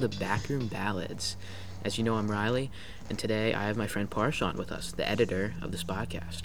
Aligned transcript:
to 0.00 0.08
the 0.08 0.18
Backroom 0.18 0.66
Ballads. 0.66 1.36
As 1.84 1.98
you 1.98 2.04
know, 2.04 2.14
I'm 2.14 2.30
Riley, 2.30 2.70
and 3.10 3.18
today 3.18 3.52
I 3.52 3.64
have 3.64 3.76
my 3.76 3.86
friend 3.86 4.08
Parsh 4.08 4.40
on 4.40 4.56
with 4.56 4.72
us, 4.72 4.92
the 4.92 5.06
editor 5.06 5.52
of 5.60 5.72
this 5.72 5.84
podcast. 5.84 6.42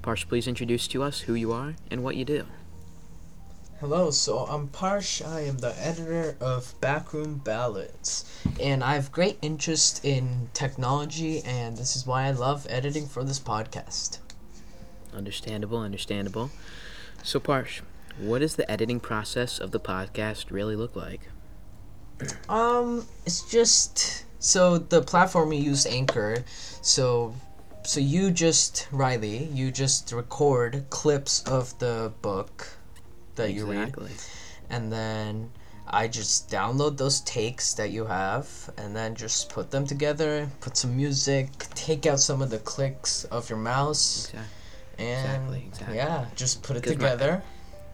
Parsh, 0.00 0.26
please 0.26 0.48
introduce 0.48 0.88
to 0.88 1.02
us 1.02 1.20
who 1.20 1.34
you 1.34 1.52
are 1.52 1.74
and 1.90 2.02
what 2.02 2.16
you 2.16 2.24
do. 2.24 2.46
Hello, 3.80 4.10
so 4.10 4.38
I'm 4.46 4.68
Parsh. 4.68 5.20
I 5.20 5.40
am 5.40 5.58
the 5.58 5.78
editor 5.78 6.36
of 6.40 6.74
Backroom 6.80 7.42
Ballads, 7.44 8.24
and 8.58 8.82
I 8.82 8.94
have 8.94 9.12
great 9.12 9.36
interest 9.42 10.02
in 10.02 10.48
technology, 10.54 11.42
and 11.44 11.76
this 11.76 11.96
is 11.96 12.06
why 12.06 12.24
I 12.24 12.30
love 12.30 12.66
editing 12.70 13.06
for 13.06 13.22
this 13.22 13.40
podcast. 13.40 14.18
Understandable, 15.12 15.78
understandable. 15.78 16.50
So, 17.22 17.38
Parsh, 17.38 17.82
what 18.18 18.38
does 18.38 18.56
the 18.56 18.70
editing 18.70 19.00
process 19.00 19.58
of 19.58 19.72
the 19.72 19.80
podcast 19.80 20.50
really 20.50 20.76
look 20.76 20.96
like? 20.96 21.20
Um, 22.48 23.06
it's 23.26 23.42
just 23.50 24.24
so 24.38 24.78
the 24.78 25.02
platform 25.02 25.48
we 25.50 25.56
use 25.56 25.86
Anchor, 25.86 26.44
so 26.82 27.34
so 27.82 28.00
you 28.00 28.30
just 28.30 28.88
Riley, 28.92 29.44
you 29.52 29.70
just 29.70 30.12
record 30.12 30.84
clips 30.90 31.42
of 31.42 31.78
the 31.78 32.12
book 32.22 32.68
that 33.36 33.52
you 33.52 33.66
read, 33.66 33.94
and 34.70 34.92
then 34.92 35.50
I 35.86 36.08
just 36.08 36.50
download 36.50 36.96
those 36.96 37.20
takes 37.22 37.74
that 37.74 37.90
you 37.90 38.06
have, 38.06 38.70
and 38.78 38.94
then 38.96 39.14
just 39.14 39.50
put 39.50 39.70
them 39.70 39.86
together, 39.86 40.48
put 40.60 40.76
some 40.76 40.96
music, 40.96 41.48
take 41.74 42.06
out 42.06 42.20
some 42.20 42.40
of 42.40 42.50
the 42.50 42.58
clicks 42.60 43.24
of 43.24 43.50
your 43.50 43.58
mouse, 43.58 44.28
Exactly. 44.28 45.06
and 45.06 45.26
Exactly, 45.26 45.64
exactly. 45.68 45.96
yeah, 45.96 46.26
just 46.36 46.62
put 46.62 46.76
it 46.76 46.84
together. 46.84 47.42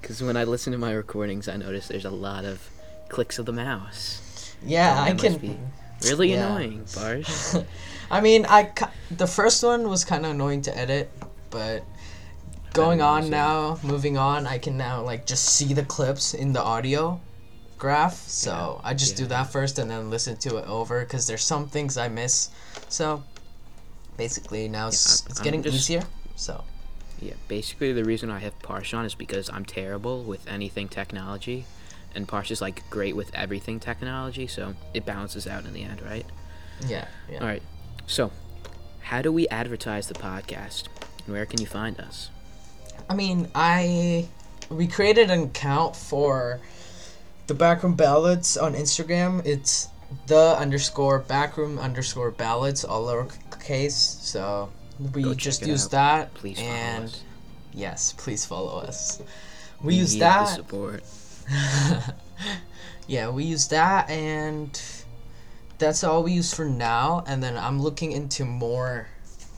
Because 0.00 0.22
when 0.22 0.36
I 0.36 0.44
listen 0.44 0.72
to 0.72 0.78
my 0.78 0.92
recordings, 0.92 1.48
I 1.48 1.56
notice 1.56 1.88
there's 1.88 2.04
a 2.04 2.10
lot 2.10 2.44
of 2.44 2.68
clicks 3.10 3.38
of 3.38 3.46
the 3.46 3.52
mouse. 3.52 4.54
Yeah, 4.64 5.00
I 5.02 5.12
can. 5.14 5.36
be 5.36 5.58
Really 6.04 6.32
Yeah. 6.32 6.46
annoying, 6.46 6.84
Parsh. 6.86 7.62
I 8.10 8.20
mean, 8.22 8.46
I 8.48 8.72
the 9.10 9.26
first 9.26 9.62
one 9.62 9.88
was 9.88 10.04
kind 10.04 10.24
of 10.24 10.30
annoying 10.32 10.62
to 10.62 10.76
edit, 10.76 11.10
but 11.50 11.84
going 12.72 13.02
on 13.02 13.24
understand. 13.24 13.30
now, 13.30 13.78
moving 13.82 14.16
on, 14.16 14.46
I 14.46 14.56
can 14.58 14.76
now 14.78 15.02
like 15.02 15.26
just 15.26 15.44
see 15.44 15.74
the 15.74 15.82
clips 15.84 16.32
in 16.32 16.52
the 16.54 16.62
audio 16.62 17.20
graph. 17.76 18.16
So 18.28 18.80
I 18.82 18.94
just 18.94 19.16
do 19.16 19.26
that 19.26 19.52
first 19.52 19.78
and 19.78 19.90
then 19.90 20.08
listen 20.10 20.36
to 20.38 20.56
it 20.56 20.66
over 20.66 21.00
because 21.00 21.26
there's 21.26 21.44
some 21.44 21.68
things 21.68 21.96
I 21.98 22.08
miss. 22.08 22.48
So 22.88 23.22
basically 24.16 24.68
now 24.68 24.88
it's, 24.88 25.22
I'm- 25.22 25.30
it's 25.30 25.40
getting 25.40 25.62
just- 25.62 25.76
easier. 25.76 26.02
So 26.36 26.64
Yeah, 27.20 27.34
basically 27.48 27.92
the 27.92 28.04
reason 28.04 28.30
I 28.30 28.38
have 28.38 28.58
Parsh 28.62 28.94
on 28.96 29.04
is 29.04 29.14
because 29.14 29.50
I'm 29.50 29.64
terrible 29.66 30.22
with 30.24 30.46
anything 30.48 30.88
technology, 30.88 31.66
and 32.14 32.26
Parsh 32.28 32.50
is 32.50 32.60
like 32.60 32.88
great 32.90 33.14
with 33.16 33.34
everything 33.34 33.80
technology, 33.80 34.46
so 34.46 34.74
it 34.94 35.04
balances 35.04 35.46
out 35.46 35.64
in 35.64 35.72
the 35.72 35.82
end, 35.82 36.02
right? 36.02 36.26
yeah, 36.86 37.06
yeah. 37.30 37.38
All 37.40 37.46
right. 37.46 37.62
So, 38.06 38.30
how 39.00 39.22
do 39.22 39.30
we 39.32 39.46
advertise 39.48 40.08
the 40.08 40.14
podcast? 40.14 40.84
And 41.26 41.34
where 41.34 41.46
can 41.46 41.60
you 41.60 41.66
find 41.66 42.00
us? 42.00 42.30
I 43.08 43.14
mean, 43.14 43.48
I 43.54 44.28
we 44.70 44.86
created 44.86 45.30
an 45.30 45.42
account 45.44 45.96
for 45.96 46.60
the 47.48 47.54
backroom 47.54 47.94
ballads 47.94 48.56
on 48.56 48.74
Instagram. 48.74 49.44
It's 49.44 49.88
the 50.26 50.56
underscore 50.58 51.18
backroom 51.20 51.78
underscore 51.78 52.30
ballads, 52.30 52.84
all 52.84 53.06
lowercase. 53.06 53.92
So 53.92 54.70
we 55.14 55.22
Go 55.22 55.34
just 55.34 55.66
use 55.66 55.86
out. 55.86 55.90
that. 55.92 56.34
Please 56.34 56.58
follow 56.58 56.70
and 56.70 57.04
us. 57.04 57.22
yes, 57.72 58.12
please 58.16 58.44
follow 58.46 58.78
us. 58.80 59.20
We 59.82 59.94
use 59.94 60.12
need 60.14 60.20
the 60.20 60.24
that. 60.24 60.44
support. 60.48 61.02
yeah, 63.06 63.28
we 63.30 63.44
use 63.44 63.68
that, 63.68 64.08
and 64.10 64.80
that's 65.78 66.04
all 66.04 66.22
we 66.22 66.32
use 66.32 66.52
for 66.52 66.64
now. 66.64 67.24
And 67.26 67.42
then 67.42 67.56
I'm 67.56 67.80
looking 67.80 68.12
into 68.12 68.44
more 68.44 69.08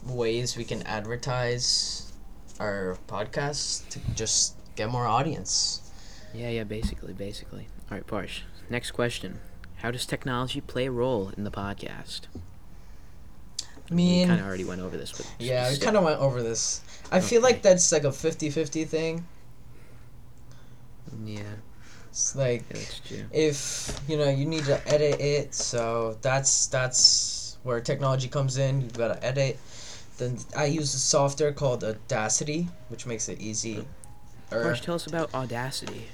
ways 0.06 0.56
we 0.56 0.64
can 0.64 0.82
advertise 0.82 2.12
our 2.60 2.96
podcast 3.08 3.88
to 3.90 4.00
just 4.14 4.54
get 4.76 4.90
more 4.90 5.06
audience. 5.06 5.90
Yeah, 6.34 6.48
yeah, 6.48 6.64
basically, 6.64 7.12
basically. 7.12 7.68
All 7.90 7.96
right, 7.98 8.06
Parsh. 8.06 8.42
Next 8.70 8.92
question. 8.92 9.40
How 9.76 9.90
does 9.90 10.06
technology 10.06 10.60
play 10.60 10.86
a 10.86 10.90
role 10.90 11.32
in 11.36 11.44
the 11.44 11.50
podcast? 11.50 12.22
I 13.90 13.94
mean, 13.94 14.22
We 14.22 14.26
kind 14.28 14.40
of 14.40 14.46
already 14.46 14.64
went 14.64 14.80
over 14.80 14.96
this, 14.96 15.12
but 15.12 15.30
yeah, 15.38 15.68
we 15.70 15.76
kind 15.76 15.96
of 15.96 16.04
went 16.04 16.20
over 16.20 16.42
this. 16.42 16.80
I 17.10 17.20
feel 17.20 17.42
like 17.42 17.60
that's 17.62 17.92
like 17.92 18.04
a 18.04 18.08
50-50 18.08 18.86
thing. 18.86 19.26
Yeah, 21.24 21.42
It's 22.12 22.36
like 22.36 22.62
yeah, 23.10 23.22
if 23.32 23.98
you 24.06 24.18
know 24.18 24.28
you 24.28 24.44
need 24.44 24.64
to 24.66 24.76
edit 24.86 25.18
it, 25.18 25.54
so 25.54 26.18
that's 26.20 26.66
that's 26.66 27.56
where 27.62 27.80
technology 27.80 28.28
comes 28.28 28.58
in. 28.58 28.82
You've 28.82 28.92
got 28.98 29.08
to 29.08 29.24
edit. 29.24 29.58
Then 30.18 30.36
I 30.54 30.66
use 30.66 30.92
a 30.94 30.98
software 30.98 31.52
called 31.54 31.82
Audacity, 31.82 32.68
which 32.90 33.06
makes 33.06 33.30
it 33.30 33.40
easy. 33.40 33.86
Tell 34.50 34.94
us 34.96 35.06
about 35.06 35.32
Audacity. 35.34 36.08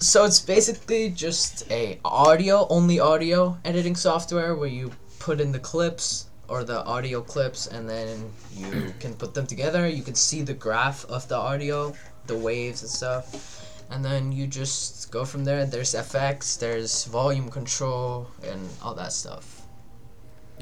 so 0.00 0.24
it's 0.24 0.40
basically 0.40 1.10
just 1.10 1.70
a 1.70 2.00
audio 2.04 2.66
only 2.68 2.98
audio 3.00 3.56
editing 3.64 3.94
software 3.94 4.54
where 4.56 4.68
you 4.68 4.90
put 5.20 5.40
in 5.40 5.52
the 5.52 5.58
clips 5.58 6.26
or 6.48 6.64
the 6.64 6.84
audio 6.84 7.20
clips 7.20 7.66
and 7.68 7.88
then 7.88 8.30
you 8.56 8.92
can 9.00 9.14
put 9.14 9.34
them 9.34 9.46
together 9.46 9.88
you 9.88 10.02
can 10.02 10.14
see 10.14 10.42
the 10.42 10.54
graph 10.54 11.04
of 11.06 11.26
the 11.28 11.34
audio 11.36 11.94
the 12.26 12.36
waves 12.36 12.82
and 12.82 12.90
stuff 12.90 13.67
and 13.90 14.04
then 14.04 14.32
you 14.32 14.46
just 14.46 15.10
go 15.10 15.24
from 15.24 15.44
there 15.44 15.64
there's 15.66 15.94
fx 15.94 16.58
there's 16.58 17.04
volume 17.06 17.48
control 17.48 18.26
and 18.44 18.60
all 18.82 18.94
that 18.94 19.12
stuff 19.12 19.62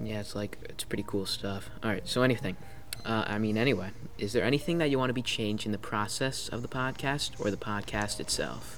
Yeah, 0.03 0.21
it's 0.21 0.35
like 0.35 0.59
it's 0.69 0.85
pretty 0.85 1.05
cool 1.07 1.25
stuff. 1.25 1.71
All 1.83 1.89
right, 1.91 2.07
so 2.07 2.21
anything. 2.23 2.57
Uh, 3.05 3.25
I 3.27 3.39
mean, 3.39 3.57
anyway, 3.57 3.91
is 4.19 4.33
there 4.35 4.45
anything 4.45 4.77
that 4.79 4.91
you 4.91 4.99
want 4.99 5.09
to 5.09 5.15
be 5.15 5.23
changed 5.23 5.65
in 5.65 5.73
the 5.73 5.79
process 5.79 6.51
of 6.51 6.61
the 6.61 6.69
podcast 6.69 7.31
or 7.41 7.51
the 7.51 7.57
podcast 7.57 8.21
itself? 8.21 8.77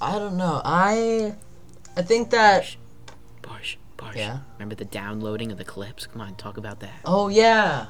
i 0.00 0.18
don't 0.18 0.36
know 0.36 0.60
i 0.64 1.32
i 1.96 2.02
think 2.02 2.30
that 2.30 2.74
Parsh, 3.42 3.76
Parsh. 3.96 4.16
Yeah? 4.16 4.38
Remember 4.58 4.74
the 4.74 4.84
downloading 4.84 5.52
of 5.52 5.58
the 5.58 5.64
clips? 5.64 6.06
Come 6.06 6.20
on, 6.20 6.34
talk 6.36 6.56
about 6.56 6.80
that. 6.80 7.00
Oh 7.04 7.28
yeah. 7.28 7.86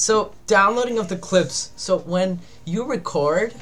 So 0.00 0.32
downloading 0.46 0.98
of 0.98 1.08
the 1.10 1.16
clips. 1.16 1.72
So 1.76 1.98
when 1.98 2.38
you 2.64 2.84
record, 2.84 3.52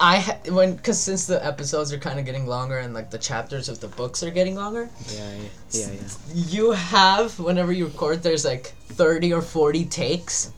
I 0.00 0.18
ha- 0.18 0.38
when 0.48 0.74
because 0.74 1.00
since 1.00 1.24
the 1.28 1.38
episodes 1.46 1.92
are 1.92 1.98
kind 1.98 2.18
of 2.18 2.24
getting 2.26 2.48
longer 2.48 2.78
and 2.78 2.92
like 2.92 3.10
the 3.12 3.18
chapters 3.18 3.68
of 3.68 3.78
the 3.78 3.86
books 3.86 4.24
are 4.24 4.30
getting 4.32 4.56
longer, 4.56 4.90
Yeah, 5.14 5.30
yeah, 5.70 5.90
yeah. 5.92 6.00
you 6.34 6.72
have 6.72 7.38
whenever 7.38 7.70
you 7.72 7.86
record, 7.86 8.24
there's 8.24 8.44
like 8.44 8.74
thirty 9.00 9.32
or 9.32 9.40
forty 9.40 9.84
takes, 9.84 10.50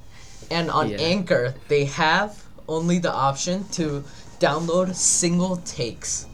and 0.50 0.70
on 0.70 0.88
Yeah. 0.88 0.96
Anchor 1.00 1.54
they 1.68 1.84
have 1.84 2.42
only 2.66 2.98
the 2.98 3.12
option 3.12 3.68
to 3.72 4.04
download 4.40 4.94
single 4.94 5.56
takes. 5.66 6.24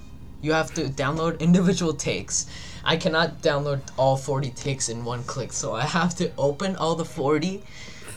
You 0.43 0.53
have 0.53 0.72
to 0.75 0.82
download 0.84 1.41
individual 1.41 1.93
takes. 1.93 2.47
I 2.84 2.98
cannot 2.98 3.43
download 3.43 3.81
all 3.97 4.16
40 4.16 4.50
takes 4.50 4.88
in 4.91 5.04
one 5.06 5.25
click, 5.25 5.53
so 5.54 5.75
I 5.75 5.82
have 5.87 6.14
to 6.16 6.31
open 6.37 6.76
all 6.76 6.94
the 6.94 7.04
40 7.04 7.62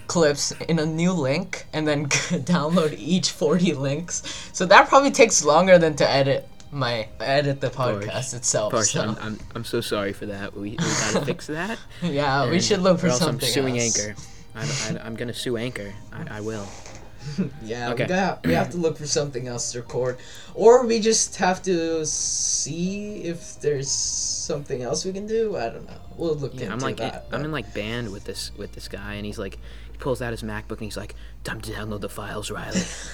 clips 0.07 0.51
in 0.67 0.79
a 0.79 0.85
new 0.85 1.11
link 1.11 1.65
and 1.73 1.87
then 1.87 2.05
download 2.45 2.95
each 2.97 3.31
40 3.31 3.73
links. 3.73 4.49
So 4.53 4.65
that 4.65 4.87
probably 4.89 5.11
takes 5.11 5.43
longer 5.43 5.77
than 5.77 5.95
to 5.97 6.09
edit 6.09 6.47
my 6.71 7.07
edit 7.21 7.61
the 7.61 7.69
podcast 7.69 8.33
itself. 8.33 8.75
So. 8.85 9.01
I'm, 9.01 9.15
I'm, 9.21 9.39
I'm 9.55 9.63
so 9.63 9.79
sorry 9.81 10.11
for 10.13 10.25
that. 10.25 10.53
We, 10.53 10.71
we 10.71 10.75
gotta 10.77 11.21
fix 11.25 11.47
that. 11.47 11.79
yeah, 12.01 12.49
we 12.49 12.59
should 12.59 12.81
look 12.81 12.99
for 12.99 13.09
something 13.09 13.47
I'm 13.47 13.53
suing 13.53 13.79
else. 13.79 13.97
Anchor. 13.97 14.15
I'm, 14.55 14.97
I, 14.97 15.05
I'm 15.05 15.15
gonna 15.15 15.33
sue 15.33 15.55
Anchor. 15.57 15.93
I, 16.11 16.37
I 16.37 16.41
will. 16.41 16.67
Yeah, 17.61 17.91
Okay. 17.91 18.03
we 18.03 18.07
got 18.07 18.45
we 18.47 18.53
have 18.53 18.69
to 18.71 18.77
look 18.77 18.97
for 18.97 19.05
something 19.05 19.47
else 19.49 19.73
to 19.73 19.79
record, 19.79 20.17
or 20.53 20.85
we 20.85 20.99
just 21.01 21.35
have 21.37 21.61
to 21.63 22.05
see 22.05 23.17
if 23.23 23.59
there's 23.59 23.91
something 23.91 24.81
else 24.81 25.03
we 25.03 25.11
can 25.11 25.27
do. 25.27 25.57
I 25.57 25.69
don't 25.69 25.85
know. 25.87 25.99
We'll 26.17 26.35
look 26.35 26.53
Yeah, 26.59 26.71
I'm 26.73 26.79
like 26.79 26.97
that. 26.97 27.27
I'm 27.31 27.43
in 27.45 27.51
like 27.51 27.73
band 27.73 28.11
with 28.11 28.23
this 28.25 28.51
with 28.57 28.73
this 28.73 28.87
guy, 28.87 29.13
and 29.15 29.25
he's 29.25 29.37
like 29.37 29.59
he 29.91 29.97
pulls 29.99 30.21
out 30.21 30.31
his 30.31 30.43
MacBook 30.43 30.71
and 30.71 30.81
he's 30.81 30.97
like, 30.97 31.15
"Time 31.43 31.61
to 31.61 31.71
download 31.71 32.01
the 32.01 32.09
files, 32.09 32.49
Riley." 32.51 32.81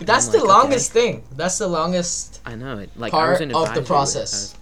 That's 0.00 0.28
the 0.28 0.38
like, 0.38 0.46
longest 0.48 0.92
thing. 0.92 1.24
That's 1.36 1.58
the 1.58 1.68
longest. 1.68 2.40
I 2.44 2.54
know 2.54 2.78
it. 2.78 2.90
Like 2.96 3.12
Part 3.12 3.40
in 3.40 3.52
of 3.54 3.74
the 3.74 3.80
with- 3.80 3.86
process. 3.88 4.54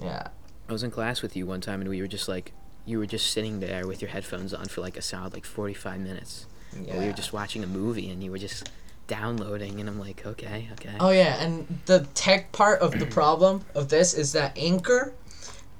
I 0.00 0.04
was, 0.04 0.04
Yeah. 0.04 0.28
I 0.68 0.72
was 0.72 0.82
in 0.82 0.90
class 0.90 1.22
with 1.22 1.36
you 1.36 1.46
one 1.46 1.60
time, 1.60 1.80
and 1.80 1.88
we 1.90 2.00
were 2.00 2.06
just 2.08 2.28
like, 2.28 2.52
you 2.84 2.98
were 2.98 3.06
just 3.06 3.30
sitting 3.30 3.60
there 3.60 3.86
with 3.86 4.02
your 4.02 4.10
headphones 4.10 4.52
on 4.54 4.66
for 4.66 4.80
like 4.82 4.96
a 4.96 5.02
solid 5.02 5.32
like 5.32 5.44
45 5.44 6.00
minutes. 6.00 6.46
Yeah. 6.80 6.98
We 6.98 7.06
were 7.06 7.12
just 7.12 7.32
watching 7.32 7.64
a 7.64 7.66
movie, 7.66 8.10
and 8.10 8.22
you 8.22 8.30
were 8.30 8.38
just 8.38 8.70
downloading, 9.08 9.80
and 9.80 9.88
I'm 9.88 9.98
like, 9.98 10.24
okay, 10.24 10.68
okay. 10.74 10.94
Oh 11.00 11.10
yeah, 11.10 11.42
and 11.42 11.66
the 11.86 12.06
tech 12.14 12.52
part 12.52 12.80
of 12.80 12.98
the 13.00 13.06
problem 13.20 13.64
of 13.74 13.88
this 13.88 14.14
is 14.14 14.32
that 14.34 14.56
Anchor 14.56 15.12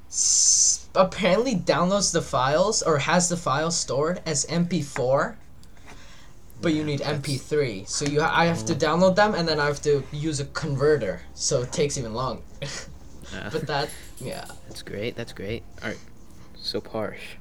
s- 0.08 0.88
apparently 0.96 1.54
downloads 1.54 2.12
the 2.12 2.22
files 2.22 2.82
or 2.82 2.98
has 2.98 3.28
the 3.28 3.36
files 3.36 3.76
stored 3.78 4.20
as 4.26 4.44
MP4. 4.46 5.36
but 6.60 6.72
you 6.72 6.82
need 6.82 7.00
MP3. 7.00 7.86
So 7.86 8.04
you 8.04 8.20
I 8.20 8.46
have 8.46 8.64
to 8.66 8.74
download 8.74 9.14
them 9.14 9.34
and 9.34 9.46
then 9.46 9.60
I 9.60 9.66
have 9.66 9.80
to 9.82 10.02
use 10.10 10.40
a 10.40 10.46
converter. 10.46 11.20
So 11.34 11.62
it 11.62 11.70
takes 11.72 11.96
even 11.96 12.14
longer. 12.14 12.42
Uh, 13.30 13.50
but 13.50 13.66
that 13.66 13.90
yeah. 14.20 14.46
That's 14.66 14.80
great. 14.80 15.14
That's 15.14 15.34
great. 15.34 15.62
All 15.82 15.88
right. 15.90 15.98
So 16.56 16.80
Parsh. 16.80 17.36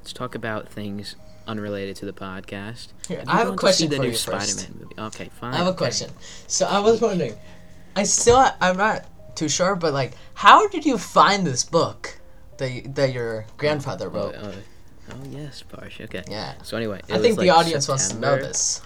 Let's 0.00 0.12
talk 0.12 0.34
about 0.34 0.68
things 0.68 1.14
unrelated 1.46 1.96
to 1.96 2.06
the 2.06 2.12
podcast. 2.12 2.88
Here, 3.08 3.22
I 3.26 3.38
have 3.38 3.48
a 3.48 3.56
question 3.56 3.84
see 3.84 3.88
the 3.88 3.96
for 3.96 4.02
new 4.02 4.08
you. 4.10 4.14
Spider-Man 4.16 4.76
movie. 4.80 4.94
Okay, 4.98 5.30
fine. 5.40 5.54
I 5.54 5.58
have 5.58 5.66
a 5.66 5.72
question. 5.74 6.10
So 6.46 6.66
I 6.66 6.78
was 6.80 7.00
wondering, 7.00 7.34
I 7.96 8.04
still 8.04 8.44
I'm 8.60 8.76
not 8.76 9.06
too 9.36 9.48
sure, 9.48 9.74
but 9.76 9.92
like, 9.92 10.12
how 10.34 10.68
did 10.68 10.84
you 10.86 10.98
find 10.98 11.46
this 11.46 11.64
book 11.64 12.18
that 12.58 12.70
y- 12.70 12.82
that 12.94 13.12
your 13.12 13.46
grandfather 13.56 14.06
Oh, 14.06 14.10
wrote? 14.10 14.34
oh, 14.38 14.52
oh, 15.12 15.14
yes, 15.30 15.62
Parsh. 15.62 16.00
Okay. 16.00 16.22
Yeah, 16.28 16.54
So 16.62 16.76
anyway, 16.76 17.00
it 17.08 17.14
I 17.14 17.18
think 17.18 17.38
the 17.38 17.46
like, 17.46 17.56
audience 17.58 17.88
wants 17.88 18.08
to 18.08 18.18
know 18.18 18.36
this. 18.36 18.80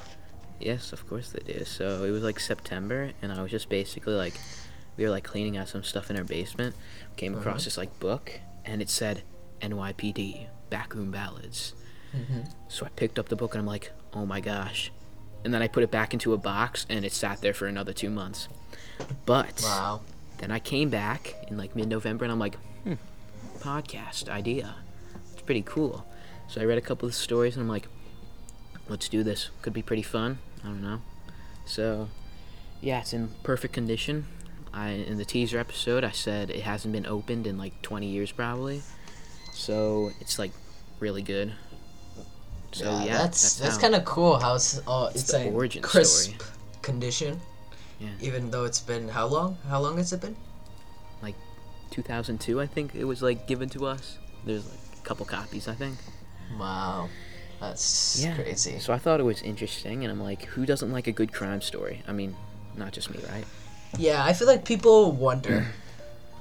Yes, 0.60 0.92
of 0.92 1.06
course 1.08 1.30
they 1.30 1.40
do. 1.52 1.64
So 1.64 2.04
it 2.04 2.10
was 2.10 2.22
like 2.22 2.38
September, 2.40 3.10
and 3.20 3.32
I 3.32 3.42
was 3.42 3.50
just 3.50 3.68
basically 3.68 4.14
like, 4.14 4.34
we 4.96 5.04
were 5.04 5.10
like 5.10 5.24
cleaning 5.24 5.56
out 5.56 5.68
some 5.68 5.82
stuff 5.82 6.10
in 6.10 6.16
our 6.16 6.24
basement. 6.24 6.74
Came 7.16 7.34
across 7.36 7.62
Mhm. 7.62 7.64
this 7.64 7.76
like 7.76 7.98
book, 8.00 8.40
and 8.64 8.80
it 8.80 8.88
said 8.88 9.22
NYPD 9.60 10.46
Backroom 10.70 11.10
Ballads. 11.10 11.74
Mhm. 12.14 12.48
So 12.68 12.86
I 12.86 12.88
picked 12.90 13.18
up 13.18 13.28
the 13.28 13.36
book, 13.36 13.54
and 13.54 13.60
I'm 13.60 13.66
like, 13.66 13.92
oh 14.12 14.24
my 14.26 14.40
gosh. 14.40 14.92
And 15.44 15.52
then 15.52 15.60
I 15.62 15.68
put 15.68 15.82
it 15.82 15.90
back 15.90 16.12
into 16.14 16.32
a 16.32 16.38
box, 16.38 16.86
and 16.88 17.04
it 17.04 17.12
sat 17.12 17.40
there 17.40 17.52
for 17.54 17.66
another 17.66 17.92
two 17.92 18.10
months. 18.10 18.48
But 19.26 19.60
Wow. 19.62 20.00
then 20.38 20.50
I 20.50 20.58
came 20.58 20.88
back 20.90 21.34
in 21.48 21.56
like 21.56 21.74
mid-November, 21.76 22.24
and 22.24 22.32
I'm 22.32 22.38
like, 22.38 22.56
hmm, 22.84 22.94
podcast 23.60 24.28
idea. 24.28 24.76
It's 25.32 25.42
pretty 25.42 25.62
cool. 25.62 26.06
So 26.48 26.60
I 26.60 26.64
read 26.64 26.78
a 26.78 26.82
couple 26.82 27.08
of 27.08 27.14
stories, 27.14 27.56
and 27.56 27.62
I'm 27.62 27.68
like, 27.68 27.88
let's 28.88 29.08
do 29.08 29.22
this. 29.22 29.50
Could 29.62 29.72
be 29.72 29.82
pretty 29.82 30.02
fun. 30.02 30.38
I 30.62 30.68
don't 30.68 30.82
know. 30.82 31.00
So, 31.66 32.08
yeah, 32.80 33.00
it's 33.00 33.12
in 33.12 33.28
perfect 33.42 33.74
condition. 33.74 34.26
I 34.72 34.90
in 34.90 35.18
the 35.18 35.24
teaser 35.24 35.58
episode, 35.58 36.04
I 36.04 36.10
said 36.10 36.50
it 36.50 36.62
hasn't 36.62 36.92
been 36.92 37.06
opened 37.06 37.46
in 37.46 37.56
like 37.56 37.80
20 37.82 38.06
years 38.06 38.32
probably. 38.32 38.82
So 39.52 40.10
it's 40.20 40.38
like 40.38 40.50
really 41.00 41.22
good. 41.22 41.52
So 42.74 42.84
yeah, 43.04 43.18
that's 43.18 43.54
that's, 43.56 43.76
how- 43.76 43.80
kind 43.80 43.94
of 43.94 44.04
cool. 44.04 44.38
How 44.40 44.52
oh, 44.52 44.56
it's 44.56 44.80
oh, 44.86 45.06
it's, 45.14 45.30
the 45.30 45.48
a 45.48 45.52
origin 45.52 45.82
crisp 45.82 46.32
story. 46.34 46.38
condition. 46.82 47.40
Yeah. 48.00 48.08
Even 48.20 48.50
though 48.50 48.64
it's 48.64 48.80
been 48.80 49.08
how 49.08 49.26
long? 49.26 49.56
How 49.68 49.80
long 49.80 49.96
has 49.98 50.12
it 50.12 50.20
been? 50.20 50.34
Like 51.22 51.36
2002, 51.90 52.60
I 52.60 52.66
think 52.66 52.94
it 52.94 53.04
was 53.04 53.22
like 53.22 53.46
given 53.46 53.68
to 53.70 53.86
us. 53.86 54.18
There's 54.44 54.66
like 54.66 54.78
a 55.00 55.06
couple 55.06 55.24
copies, 55.24 55.68
I 55.68 55.74
think. 55.74 55.96
Wow, 56.58 57.08
that's 57.60 58.20
Yeah. 58.22 58.34
crazy. 58.34 58.78
So 58.80 58.92
I 58.92 58.98
thought 58.98 59.20
it 59.20 59.22
was 59.22 59.40
interesting, 59.42 60.04
and 60.04 60.10
I'm 60.12 60.20
like, 60.20 60.42
who 60.44 60.66
doesn't 60.66 60.90
like 60.92 61.06
a 61.06 61.12
good 61.12 61.32
crime 61.32 61.60
story? 61.62 62.02
I 62.08 62.12
mean, 62.12 62.34
not 62.76 62.92
just 62.92 63.08
me, 63.10 63.20
right? 63.30 63.44
Yeah, 63.96 64.24
I 64.24 64.32
feel 64.32 64.48
like 64.48 64.64
people 64.64 65.12
wonder 65.12 65.68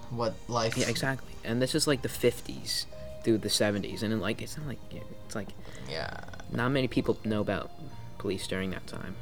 what 0.10 0.34
life. 0.48 0.76
Yeah, 0.76 0.90
exactly. 0.90 1.32
And 1.44 1.62
this 1.62 1.76
is 1.76 1.86
like 1.86 2.02
the 2.02 2.10
50s 2.10 2.86
through 3.24 3.40
the 3.40 3.50
70s, 3.50 4.04
and 4.04 4.22
like 4.22 4.42
it's 4.42 4.58
not 4.58 4.68
like 4.68 4.80
it's 4.92 5.36
like 5.36 5.50
Yeah. 5.90 6.18
not 6.52 6.70
many 6.70 6.88
people 6.88 7.18
know 7.24 7.42
about 7.42 7.72
police 8.18 8.48
during 8.48 8.72
that 8.72 8.86
time. 8.88 9.16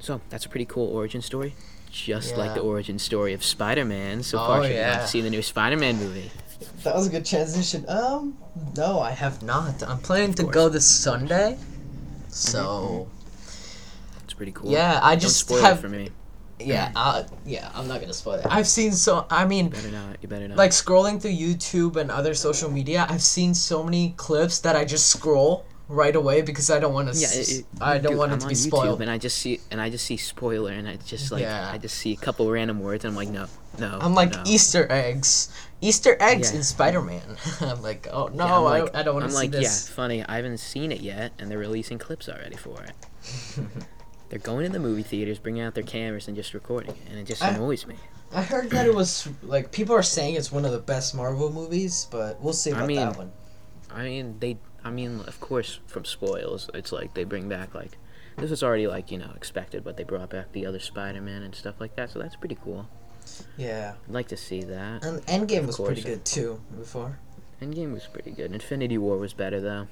So 0.00 0.20
that's 0.30 0.44
a 0.44 0.48
pretty 0.48 0.64
cool 0.64 0.88
origin 0.94 1.22
story, 1.22 1.54
just 1.90 2.36
like 2.36 2.54
the 2.54 2.60
origin 2.60 2.98
story 2.98 3.34
of 3.34 3.44
Spider-Man. 3.44 4.22
So 4.22 4.38
Oh, 4.38 4.46
far, 4.46 4.64
you 4.66 4.74
yeah. 4.74 4.98
have 4.98 5.08
seen 5.08 5.24
the 5.24 5.30
new 5.30 5.42
Spider-Man 5.42 5.96
movie. 5.98 6.30
That 6.82 6.94
was 6.94 7.06
a 7.06 7.10
good 7.10 7.24
transition. 7.24 7.84
Um, 7.88 8.36
no, 8.76 8.98
I 9.00 9.12
have 9.12 9.42
not. 9.42 9.82
I'm 9.82 9.98
planning 9.98 10.34
to 10.34 10.44
go 10.44 10.68
this 10.68 10.86
Sunday. 10.86 11.56
So 12.28 13.08
It's 14.24 14.32
pretty 14.34 14.52
cool. 14.52 14.70
yeah, 14.70 14.98
I 15.02 15.14
Don't 15.14 15.20
just 15.20 15.38
spoil 15.38 15.62
have 15.62 15.78
it 15.78 15.80
for 15.82 15.88
me. 15.88 16.08
Yeah, 16.66 16.92
uh, 16.96 17.24
yeah. 17.44 17.70
I'm 17.74 17.88
not 17.88 18.00
gonna 18.00 18.12
spoil 18.14 18.34
it. 18.34 18.46
I've 18.48 18.66
seen 18.68 18.92
so. 18.92 19.26
I 19.30 19.44
mean, 19.46 19.66
You 19.66 19.70
better 19.70 19.90
not. 19.90 20.16
You 20.22 20.28
better 20.28 20.48
not. 20.48 20.56
like 20.58 20.70
scrolling 20.72 21.20
through 21.20 21.32
YouTube 21.32 21.96
and 21.96 22.10
other 22.10 22.34
social 22.34 22.70
media, 22.70 23.06
I've 23.08 23.22
seen 23.22 23.54
so 23.54 23.82
many 23.82 24.14
clips 24.16 24.60
that 24.60 24.76
I 24.76 24.84
just 24.84 25.08
scroll 25.08 25.64
right 25.88 26.16
away 26.16 26.40
because 26.42 26.70
I 26.70 26.78
don't 26.80 26.94
want 26.94 27.12
to. 27.12 27.18
Yeah, 27.18 27.28
it, 27.32 27.48
it- 27.52 27.64
I 27.80 27.98
don't 27.98 28.12
dude, 28.12 28.18
want 28.18 28.32
it 28.32 28.34
I'm 28.34 28.40
to 28.40 28.46
be 28.48 28.54
YouTube 28.54 28.66
spoiled. 28.68 29.02
and 29.02 29.10
I 29.10 29.18
just 29.18 29.38
see 29.38 29.60
and 29.70 29.80
I 29.80 29.90
just 29.90 30.04
see 30.06 30.16
spoiler, 30.16 30.72
and 30.72 30.88
I 30.88 30.96
just 30.96 31.30
like 31.32 31.42
Yeah. 31.42 31.70
I 31.72 31.78
just 31.78 31.96
see 31.98 32.12
a 32.12 32.16
couple 32.16 32.50
random 32.50 32.80
words, 32.80 33.04
and 33.04 33.12
I'm 33.12 33.16
like, 33.16 33.28
no, 33.28 33.46
no. 33.78 33.98
I'm 34.00 34.14
like 34.14 34.32
no. 34.32 34.42
Easter 34.46 34.86
eggs, 34.90 35.50
Easter 35.80 36.16
eggs 36.20 36.50
Yeah. 36.52 36.58
in 36.58 36.62
Spider-Man. 36.62 37.36
I'm 37.60 37.82
like, 37.82 38.06
oh 38.10 38.28
no, 38.28 38.46
Yeah, 38.46 38.54
I'm 38.84 38.88
I, 38.94 39.00
I 39.00 39.02
don't 39.02 39.14
want 39.14 39.24
I'm 39.24 39.30
to 39.30 39.36
see 39.36 39.42
like, 39.42 39.50
this. 39.50 39.88
yeah, 39.88 39.94
funny. 39.94 40.24
I 40.24 40.36
haven't 40.36 40.58
seen 40.58 40.92
it 40.92 41.00
yet, 41.00 41.32
and 41.38 41.50
they're 41.50 41.58
releasing 41.58 41.98
clips 41.98 42.28
already 42.28 42.56
for 42.56 42.82
it. 42.82 42.94
they're 44.32 44.38
going 44.38 44.64
to 44.64 44.72
the 44.72 44.78
movie 44.78 45.02
theaters, 45.02 45.38
bringing 45.38 45.62
out 45.62 45.74
their 45.74 45.84
cameras, 45.84 46.26
and 46.26 46.34
just 46.34 46.54
recording 46.54 46.94
and 47.10 47.18
it 47.18 47.24
just 47.24 47.42
I- 47.44 47.50
annoys 47.50 47.86
me. 47.86 47.96
I 48.34 48.40
heard 48.40 48.70
that 48.70 48.86
it 48.86 48.94
was 48.94 49.28
like 49.42 49.72
people 49.72 49.94
are 49.94 50.02
saying 50.02 50.36
it's 50.36 50.50
one 50.50 50.64
of 50.64 50.72
the 50.72 50.78
best 50.78 51.14
Marvel 51.14 51.52
movies, 51.52 52.08
but 52.10 52.40
we'll 52.40 52.54
see 52.54 52.72
I 52.72 52.76
about 52.76 52.86
mean, 52.86 52.96
that 52.96 53.16
one. 53.18 53.30
I 53.90 54.04
mean, 54.04 54.38
they. 54.40 54.56
I 54.82 54.90
mean, 54.90 55.20
of 55.26 55.38
course, 55.38 55.80
from 55.86 56.06
spoils, 56.06 56.70
it's 56.72 56.92
like 56.92 57.12
they 57.12 57.24
bring 57.24 57.50
back 57.50 57.74
like 57.74 57.98
this 58.38 58.48
was 58.48 58.62
already 58.62 58.86
like 58.86 59.10
you 59.10 59.18
know 59.18 59.30
expected, 59.36 59.84
but 59.84 59.98
they 59.98 60.02
brought 60.04 60.30
back 60.30 60.50
the 60.52 60.64
other 60.64 60.78
Spider-Man 60.80 61.42
and 61.42 61.54
stuff 61.54 61.74
like 61.78 61.94
that, 61.96 62.08
so 62.08 62.20
that's 62.20 62.36
pretty 62.36 62.56
cool. 62.64 62.88
Yeah, 63.58 63.96
I'd 64.08 64.14
like 64.14 64.28
to 64.28 64.38
see 64.38 64.62
that. 64.62 65.04
and 65.04 65.20
Endgame 65.26 65.66
was 65.66 65.78
pretty 65.78 66.00
good 66.00 66.24
too. 66.24 66.58
Before. 66.78 67.18
Endgame 67.60 67.92
was 67.92 68.06
pretty 68.06 68.30
good. 68.30 68.50
Infinity 68.50 68.96
War 68.96 69.18
was 69.18 69.34
better 69.34 69.60
though. 69.60 69.88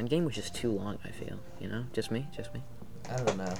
Endgame 0.00 0.24
was 0.24 0.34
just 0.34 0.52
too 0.52 0.72
long. 0.72 0.98
I 1.04 1.10
feel. 1.10 1.38
You 1.60 1.68
know, 1.68 1.84
just 1.92 2.10
me, 2.10 2.26
just 2.36 2.52
me. 2.52 2.60
I 3.10 3.16
don't 3.22 3.36
know. 3.38 3.54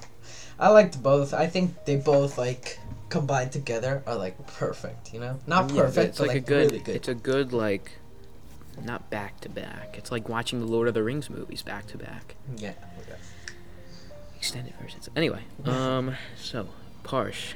I 0.58 0.68
liked 0.70 1.02
both. 1.02 1.32
I 1.32 1.46
think 1.46 1.84
they 1.84 1.96
both 1.96 2.36
like 2.38 2.78
combined 3.08 3.52
together 3.52 4.02
are 4.06 4.16
like 4.16 4.46
perfect. 4.46 5.12
You 5.14 5.20
know, 5.20 5.38
not 5.46 5.70
Yeah, 5.70 5.82
perfect, 5.82 6.08
It's 6.10 6.18
but 6.18 6.28
like, 6.28 6.34
like, 6.34 6.42
a 6.42 6.46
good. 6.46 6.66
really 6.66 6.78
good. 6.80 6.96
It's 6.96 7.08
a 7.08 7.14
good 7.14 7.52
like, 7.52 7.92
not 8.84 9.08
back 9.10 9.40
to 9.42 9.48
back. 9.48 9.94
It's 9.96 10.10
like 10.12 10.28
watching 10.28 10.60
the 10.60 10.66
Lord 10.66 10.88
of 10.88 10.94
the 10.94 11.02
Rings 11.02 11.30
movies 11.30 11.62
back 11.62 11.86
to 11.88 11.98
back, 11.98 12.34
yeah. 12.56 12.72
extended 14.36 14.74
versions. 14.80 15.08
Anyway, 15.16 15.42
um, 15.64 16.16
so 16.36 16.68
Parsh, 17.04 17.54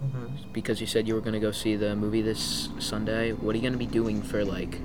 hmm 0.00 0.26
because 0.52 0.80
you 0.80 0.86
said 0.86 1.06
you 1.06 1.14
were 1.14 1.20
gonna 1.20 1.40
go 1.40 1.50
see 1.50 1.76
the 1.76 1.94
movie 1.96 2.22
this 2.22 2.68
Sunday. 2.78 3.32
What 3.32 3.54
are 3.54 3.58
you 3.58 3.64
gonna 3.64 3.76
be 3.76 3.86
doing 3.86 4.22
for 4.22 4.44
like 4.44 4.80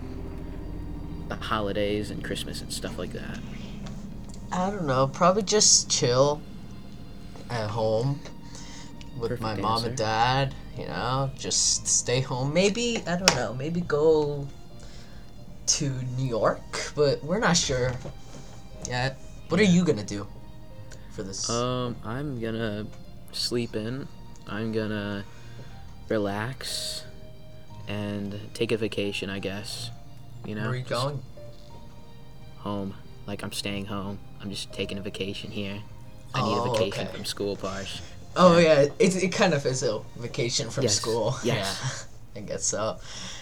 the 1.29 1.35
holidays 1.35 2.11
and 2.11 2.23
Christmas 2.23 2.61
and 2.61 2.71
stuff 2.73 2.97
like 2.97 3.13
that? 3.13 3.39
I 4.51 4.69
don't 4.69 4.85
know. 4.85 5.07
Probably 5.07 5.43
just 5.43 5.89
chill 5.89 6.41
at 7.49 7.69
home 7.69 8.19
with 9.17 9.29
Perfect 9.29 9.41
my 9.41 9.55
mom 9.55 9.85
and 9.85 9.97
dad. 9.97 10.53
You 10.77 10.87
know, 10.87 11.31
just 11.37 11.87
stay 11.87 12.21
home. 12.21 12.53
Maybe 12.53 13.03
I 13.07 13.17
don't 13.17 13.35
know. 13.35 13.53
Maybe 13.53 13.81
go 13.81 14.47
to 15.67 15.89
New 16.17 16.27
York, 16.27 16.91
but 16.95 17.23
we're 17.23 17.39
not 17.39 17.55
sure 17.55 17.93
yet. 18.87 19.19
What 19.49 19.59
are 19.59 19.65
you 19.65 19.83
gonna 19.83 20.03
do 20.03 20.27
for 21.11 21.23
this? 21.23 21.49
Um, 21.49 21.95
I'm 22.03 22.39
gonna 22.39 22.87
sleep 23.31 23.75
in. 23.75 24.07
I'm 24.47 24.71
gonna 24.71 25.23
relax 26.09 27.03
and 27.87 28.39
take 28.53 28.71
a 28.71 28.77
vacation, 28.77 29.29
I 29.29 29.39
guess. 29.39 29.91
You 30.45 30.55
know, 30.55 30.61
Where 30.61 30.71
are 30.71 30.75
you 30.75 30.83
going? 30.83 31.21
Home. 32.59 32.95
Like 33.31 33.43
I'm 33.43 33.53
staying 33.53 33.85
home. 33.85 34.19
I'm 34.41 34.49
just 34.49 34.73
taking 34.73 34.97
a 34.97 35.01
vacation 35.01 35.51
here. 35.51 35.79
I 36.35 36.41
need 36.41 36.53
Oh, 36.57 36.65
a 36.65 36.71
vacation 36.73 37.07
okay. 37.07 37.15
from 37.15 37.23
school, 37.23 37.55
Parsh. 37.55 38.01
Oh 38.35 38.57
yeah, 38.57 38.87
it, 38.99 39.23
it 39.23 39.31
kind 39.31 39.53
of 39.53 39.65
is 39.65 39.83
a 39.83 40.01
vacation 40.17 40.69
from 40.69 40.83
Yes, 40.83 40.95
school. 40.95 41.35
yes. 41.45 42.07
Yeah, 42.35 42.41
I 42.41 42.45
guess 42.45 42.65
so. 42.65 42.97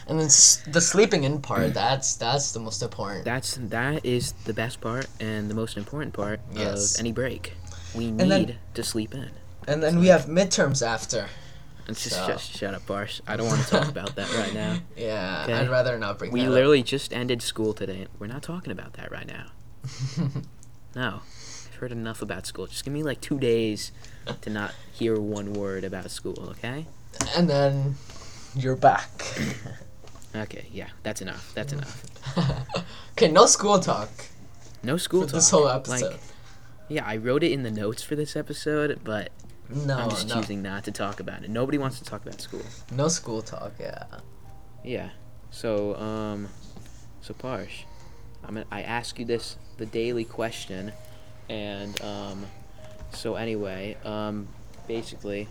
And 0.07 0.19
then 0.19 0.27
s- 0.27 0.61
the 0.67 0.79
sleeping 0.79 1.23
in 1.23 1.41
part, 1.41 1.73
that's 1.73 2.15
that's 2.17 2.51
the 2.51 2.59
most 2.59 2.83
important. 2.83 3.25
That's 3.25 3.55
that 3.77 4.05
is 4.05 4.33
the 4.45 4.53
best 4.53 4.79
part 4.79 5.07
and 5.19 5.49
the 5.49 5.55
most 5.55 5.75
important 5.75 6.13
part 6.13 6.39
Yes. 6.53 6.93
of 6.93 6.99
any 6.99 7.11
break. 7.11 7.53
We 7.95 8.11
need 8.11 8.29
then- 8.29 8.57
to 8.75 8.83
sleep 8.83 9.15
in. 9.15 9.31
and 9.67 9.81
then 9.81 9.97
we 9.99 10.05
have 10.09 10.25
midterms 10.27 10.85
after. 10.85 11.25
And 11.87 11.97
just, 11.97 12.15
So- 12.15 12.27
just 12.27 12.55
shut 12.55 12.75
up, 12.75 12.85
Parsh. 12.85 13.21
I 13.27 13.35
don't 13.37 13.47
want 13.47 13.61
to 13.63 13.69
talk 13.71 13.87
about 13.89 14.15
that 14.17 14.31
right 14.35 14.53
now. 14.53 14.77
Yeah, 14.95 15.45
Okay. 15.45 15.53
I'd 15.53 15.69
rather 15.71 15.97
not 15.97 16.19
bring 16.19 16.29
We 16.31 16.45
literally 16.47 16.83
just 16.83 17.11
ended 17.11 17.41
school 17.41 17.73
today. 17.73 18.05
We're 18.19 18.27
not 18.27 18.43
talking 18.43 18.71
about 18.71 18.93
that 18.93 19.11
right 19.11 19.25
now. 19.25 19.47
No. 20.95 21.21
I've 21.67 21.75
heard 21.75 21.91
enough 21.91 22.21
about 22.21 22.45
school. 22.47 22.65
Just 22.67 22.83
give 22.83 22.93
me 22.93 23.03
like 23.03 23.21
two 23.21 23.37
days 23.39 23.91
to 24.41 24.49
not 24.49 24.73
hear 24.91 25.19
one 25.19 25.53
word 25.53 25.83
about 25.83 26.09
school, 26.11 26.49
okay? 26.51 26.85
and 27.35 27.49
then 27.49 27.95
you're 28.55 28.75
back. 28.75 29.09
Okay, 30.35 30.67
yeah, 30.71 30.89
that's 31.01 31.23
enough. 31.23 31.51
That's 31.55 31.73
enough. 31.73 32.03
okay, 33.13 33.31
no 33.31 33.47
school 33.47 33.79
talk 33.79 34.09
No 34.83 34.95
school 34.95 35.21
for 35.21 35.27
talk. 35.27 35.33
this 35.33 35.49
whole 35.49 35.67
episode. 35.67 36.11
Like, 36.11 36.19
yeah, 36.87 37.03
I 37.03 37.17
wrote 37.17 37.41
it 37.41 37.51
in 37.51 37.63
the 37.63 37.71
notes 37.71 38.03
for 38.03 38.15
this 38.15 38.35
episode, 38.35 38.99
but 39.03 39.31
no, 39.69 39.97
I'm 39.97 40.09
just 40.11 40.27
no, 40.27 40.35
choosing 40.35 40.61
not 40.61 40.83
to 40.83 40.91
talk 40.91 41.19
about 41.19 41.43
it. 41.43 41.49
Nobody 41.49 41.79
wants 41.79 41.97
to 41.97 42.05
talk 42.05 42.21
about 42.21 42.39
school. 42.41 42.61
no 42.91 43.07
school 43.07 43.41
talk. 43.41 43.73
Yeah. 43.79 44.03
Yeah. 44.83 45.09
So, 45.49 45.95
um, 45.95 46.49
so 47.21 47.33
Parsh, 47.33 47.85
I'm 48.43 48.55
gonna, 48.55 48.65
I 48.71 48.81
ask 48.81 49.19
you 49.19 49.25
this 49.25 49.57
the 49.77 49.85
daily 49.85 50.25
question, 50.25 50.91
and 51.49 51.99
um, 52.01 52.45
so 53.11 53.35
anyway, 53.35 53.97
um, 54.03 54.47
basically, 54.87 55.47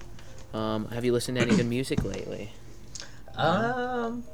um, 0.55 0.89
have 0.89 1.05
you 1.05 1.13
listened 1.13 1.37
to 1.37 1.43
any 1.43 1.55
good 1.55 1.67
music 1.67 2.05
lately? 2.05 2.53
Um, 3.37 4.25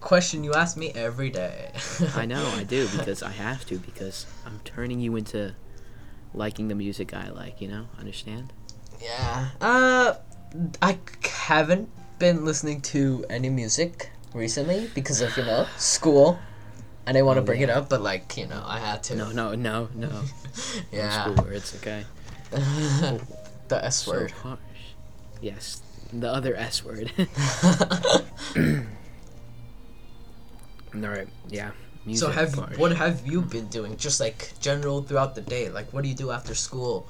question 0.00 0.42
you 0.44 0.54
ask 0.54 0.76
me 0.76 0.90
every 0.94 1.30
day. 1.30 1.70
I 2.16 2.26
know 2.26 2.44
I 2.56 2.64
do 2.64 2.88
because 2.96 3.22
I 3.22 3.30
have 3.30 3.64
to 3.66 3.78
because 3.78 4.26
I'm 4.46 4.60
turning 4.64 5.00
you 5.00 5.16
into 5.16 5.54
liking 6.34 6.68
the 6.68 6.74
music 6.74 7.14
I 7.14 7.30
like. 7.30 7.60
You 7.60 7.68
know, 7.68 7.86
understand? 7.98 8.52
Yeah. 9.00 9.48
Uh, 9.60 10.14
I 10.80 10.98
haven't 11.24 11.88
been 12.18 12.44
listening 12.44 12.80
to 12.82 13.24
any 13.28 13.48
music 13.48 14.10
recently 14.34 14.90
because 14.94 15.20
of 15.20 15.36
you 15.36 15.44
know 15.44 15.66
school. 15.76 16.38
I 17.06 17.12
didn't 17.12 17.26
want 17.26 17.38
to 17.38 17.42
Oh, 17.42 17.44
bring 17.44 17.60
it 17.60 17.70
up, 17.70 17.88
but 17.88 18.00
like 18.00 18.36
you 18.36 18.46
know, 18.46 18.62
I 18.64 18.78
had 18.78 19.02
to. 19.04 19.16
No, 19.16 19.32
no, 19.32 19.54
no, 19.54 19.88
no. 19.94 20.08
No 20.10 20.22
Yeah. 20.92 21.24
School 21.24 21.44
words, 21.44 21.74
okay. 21.80 22.04
the 22.50 23.84
S 23.84 24.06
word. 24.06 24.30
So 24.30 24.36
harsh. 24.36 24.58
Yes, 25.40 25.82
the 26.12 26.28
other 26.30 26.54
S 26.54 26.84
word. 26.84 27.10
All 30.94 31.00
right, 31.08 31.28
yeah. 31.48 31.70
Music 32.04 32.26
so 32.28 32.32
have 32.32 32.78
what 32.78 32.92
have 32.92 33.26
you 33.26 33.40
been 33.42 33.68
doing? 33.68 33.96
Just 33.96 34.20
like 34.20 34.52
general 34.60 35.02
throughout 35.02 35.34
the 35.34 35.40
day. 35.40 35.70
Like 35.70 35.92
what 35.92 36.02
do 36.02 36.08
you 36.08 36.14
do 36.14 36.30
after 36.30 36.54
school? 36.54 37.08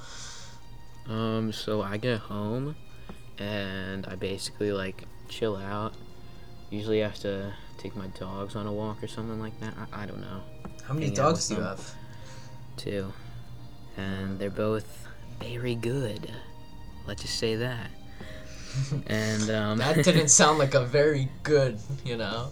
Um, 1.08 1.52
so 1.52 1.82
I 1.82 1.96
get 1.96 2.20
home, 2.20 2.76
and 3.38 4.06
I 4.06 4.14
basically 4.14 4.70
like 4.72 5.04
chill 5.28 5.56
out. 5.56 5.94
Usually 6.70 7.02
I 7.02 7.08
have 7.08 7.18
to 7.20 7.54
take 7.82 7.96
my 7.96 8.06
dogs 8.18 8.54
on 8.54 8.66
a 8.66 8.72
walk 8.72 9.02
or 9.02 9.08
something 9.08 9.40
like 9.40 9.58
that. 9.60 9.74
I, 9.92 10.04
I 10.04 10.06
don't 10.06 10.20
know. 10.20 10.40
How 10.84 10.94
many 10.94 11.06
Hang 11.06 11.14
dogs 11.14 11.48
do 11.48 11.56
you 11.56 11.60
have? 11.62 11.94
Two. 12.76 13.12
and 13.96 14.38
they're 14.38 14.50
both 14.50 15.06
very 15.40 15.74
good. 15.74 16.30
Let's 17.06 17.22
just 17.22 17.38
say 17.38 17.56
that. 17.56 17.90
and 19.08 19.50
um, 19.50 19.78
That 19.78 20.04
didn't 20.04 20.28
sound 20.40 20.58
like 20.58 20.74
a 20.74 20.84
very 20.84 21.28
good, 21.42 21.78
you 22.04 22.16
know. 22.16 22.50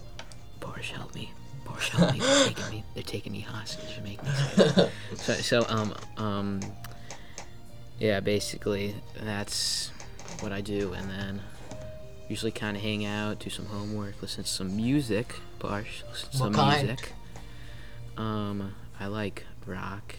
Boris, 0.58 0.90
help 0.90 1.14
me. 1.14 1.32
Boris, 1.64 1.88
help 1.88 2.12
me. 2.12 2.18
They're 2.18 2.44
taking 2.46 2.70
me. 2.70 2.84
They're 2.94 3.02
taking 3.02 3.32
me 3.32 3.40
hostage 3.40 3.94
to 3.94 4.02
make 4.02 4.22
me. 4.22 4.30
so, 5.16 5.34
so 5.34 5.64
um 5.68 5.94
um. 6.16 6.60
Yeah, 7.98 8.20
basically 8.20 8.94
that's 9.22 9.90
what 10.40 10.52
I 10.52 10.60
do, 10.62 10.94
and 10.94 11.08
then 11.10 11.40
usually 12.30 12.50
kind 12.52 12.76
of 12.76 12.82
hang 12.82 13.04
out, 13.04 13.40
do 13.40 13.50
some 13.50 13.66
homework, 13.66 14.14
listen 14.22 14.44
to 14.44 14.48
some 14.50 14.74
music. 14.74 15.34
Boris, 15.58 16.02
listen 16.10 16.30
to 16.30 16.38
What 16.38 16.44
some 16.44 16.54
kind? 16.54 16.86
music. 16.86 17.12
Um, 18.16 18.74
I 18.98 19.06
like 19.08 19.44
rock 19.66 20.14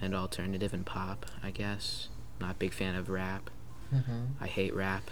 and 0.00 0.14
alternative 0.14 0.72
and 0.72 0.86
pop. 0.86 1.26
I 1.42 1.50
guess. 1.50 2.08
Not 2.40 2.52
a 2.52 2.54
big 2.54 2.72
fan 2.72 2.94
of 2.94 3.08
rap. 3.08 3.50
mm-hmm. 3.92 4.26
I 4.40 4.46
hate 4.46 4.74
rap. 4.74 5.10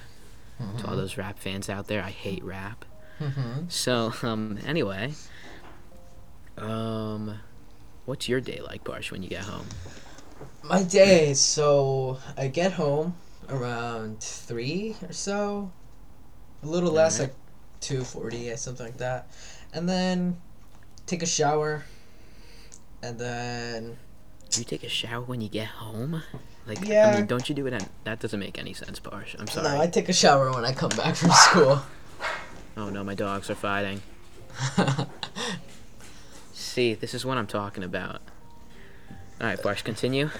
To 0.78 0.86
all 0.86 0.94
those 0.96 1.16
rap 1.18 1.40
fans 1.40 1.68
out 1.68 1.88
there, 1.88 2.04
I 2.04 2.10
hate 2.10 2.44
rap. 2.44 2.84
Mm-hmm. 3.18 3.64
So, 3.68 4.12
um, 4.22 4.58
anyway, 4.64 5.12
um, 6.56 7.40
what's 8.04 8.28
your 8.28 8.40
day 8.40 8.60
like, 8.64 8.84
Barsh, 8.84 9.10
when 9.10 9.24
you 9.24 9.28
get 9.28 9.42
home? 9.42 9.66
My 10.62 10.84
day. 10.84 11.34
So 11.34 12.18
I 12.36 12.46
get 12.46 12.72
home 12.72 13.16
around 13.48 14.20
three 14.20 14.94
or 15.02 15.12
so, 15.12 15.72
a 16.62 16.66
little 16.66 16.92
less, 16.92 17.18
like 17.20 17.34
two 17.80 18.02
forty 18.04 18.50
or 18.50 18.56
something 18.56 18.86
like 18.86 18.98
that, 18.98 19.28
and 19.72 19.88
then 19.88 20.36
take 21.06 21.22
a 21.22 21.26
shower, 21.26 21.84
and 23.02 23.18
then 23.18 23.96
Do 24.50 24.60
you 24.60 24.64
take 24.64 24.84
a 24.84 24.88
shower 24.88 25.22
when 25.22 25.40
you 25.40 25.48
get 25.48 25.66
home? 25.66 26.22
Like, 26.66 26.88
I 26.88 27.16
mean, 27.16 27.26
don't 27.26 27.48
you 27.48 27.56
do 27.56 27.66
it 27.66 27.72
at, 27.72 27.88
that 28.04 28.20
doesn't 28.20 28.38
make 28.38 28.56
any 28.56 28.72
sense, 28.72 29.00
Barsh. 29.00 29.34
I'm 29.38 29.48
sorry. 29.48 29.68
no, 29.68 29.80
I 29.80 29.88
take 29.88 30.08
a 30.08 30.12
shower 30.12 30.52
when 30.52 30.64
I 30.64 30.72
come 30.72 30.90
back 30.90 31.16
from 31.16 31.30
school. 31.32 31.82
Oh 32.76 32.88
no, 32.88 33.02
my 33.02 33.14
dogs 33.14 33.50
are 33.50 33.54
fighting. 33.56 34.00
See, 36.52 36.94
this 36.94 37.14
is 37.14 37.24
what 37.24 37.36
I'm 37.38 37.46
talking 37.46 37.82
about. 37.84 38.20
Alright, 39.40 39.60
Barsh, 39.60 39.82
continue. 39.82 40.30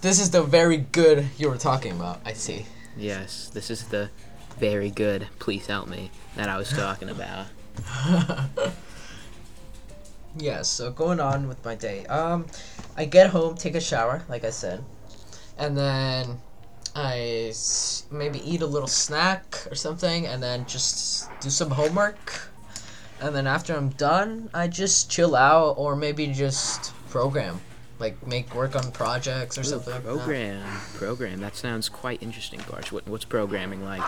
this 0.00 0.18
is 0.20 0.30
the 0.30 0.42
very 0.42 0.76
good 0.78 1.26
you 1.38 1.48
were 1.48 1.56
talking 1.58 1.92
about. 1.92 2.20
I 2.24 2.32
see. 2.32 2.66
Yes, 2.96 3.48
this 3.54 3.70
is 3.70 3.84
the 3.88 4.10
very 4.58 4.90
good, 4.90 5.28
please 5.38 5.66
help 5.66 5.88
me, 5.88 6.10
that 6.36 6.48
I 6.48 6.56
was 6.56 6.70
talking 6.70 7.08
about. 7.10 7.46
Yeah, 10.36 10.62
so 10.62 10.90
going 10.92 11.18
on 11.20 11.48
with 11.48 11.64
my 11.64 11.74
day. 11.74 12.06
Um, 12.06 12.46
I 12.96 13.06
get 13.06 13.30
home, 13.30 13.56
take 13.56 13.74
a 13.74 13.80
shower, 13.80 14.22
like 14.28 14.44
I 14.44 14.50
said, 14.50 14.84
and 15.56 15.76
then 15.76 16.38
I 16.94 17.46
s- 17.50 18.04
maybe 18.10 18.38
eat 18.48 18.62
a 18.62 18.66
little 18.66 18.86
snack 18.88 19.66
or 19.70 19.74
something, 19.74 20.26
and 20.26 20.40
then 20.42 20.64
just 20.66 21.28
do 21.40 21.50
some 21.50 21.70
homework. 21.70 22.50
And 23.20 23.34
then 23.34 23.48
after 23.48 23.74
I'm 23.74 23.88
done, 23.90 24.48
I 24.54 24.68
just 24.68 25.10
chill 25.10 25.34
out 25.34 25.72
or 25.76 25.96
maybe 25.96 26.28
just 26.28 26.92
program, 27.08 27.60
like 27.98 28.24
make 28.24 28.54
work 28.54 28.76
on 28.76 28.92
projects 28.92 29.58
or 29.58 29.62
Ooh, 29.62 29.64
something. 29.64 29.92
like 29.94 30.04
that. 30.04 30.08
program, 30.18 30.80
program. 30.94 31.40
That 31.40 31.56
sounds 31.56 31.88
quite 31.88 32.22
interesting, 32.22 32.60
Barsh. 32.60 32.92
What, 32.92 33.08
what's 33.08 33.24
programming 33.24 33.84
like? 33.84 34.02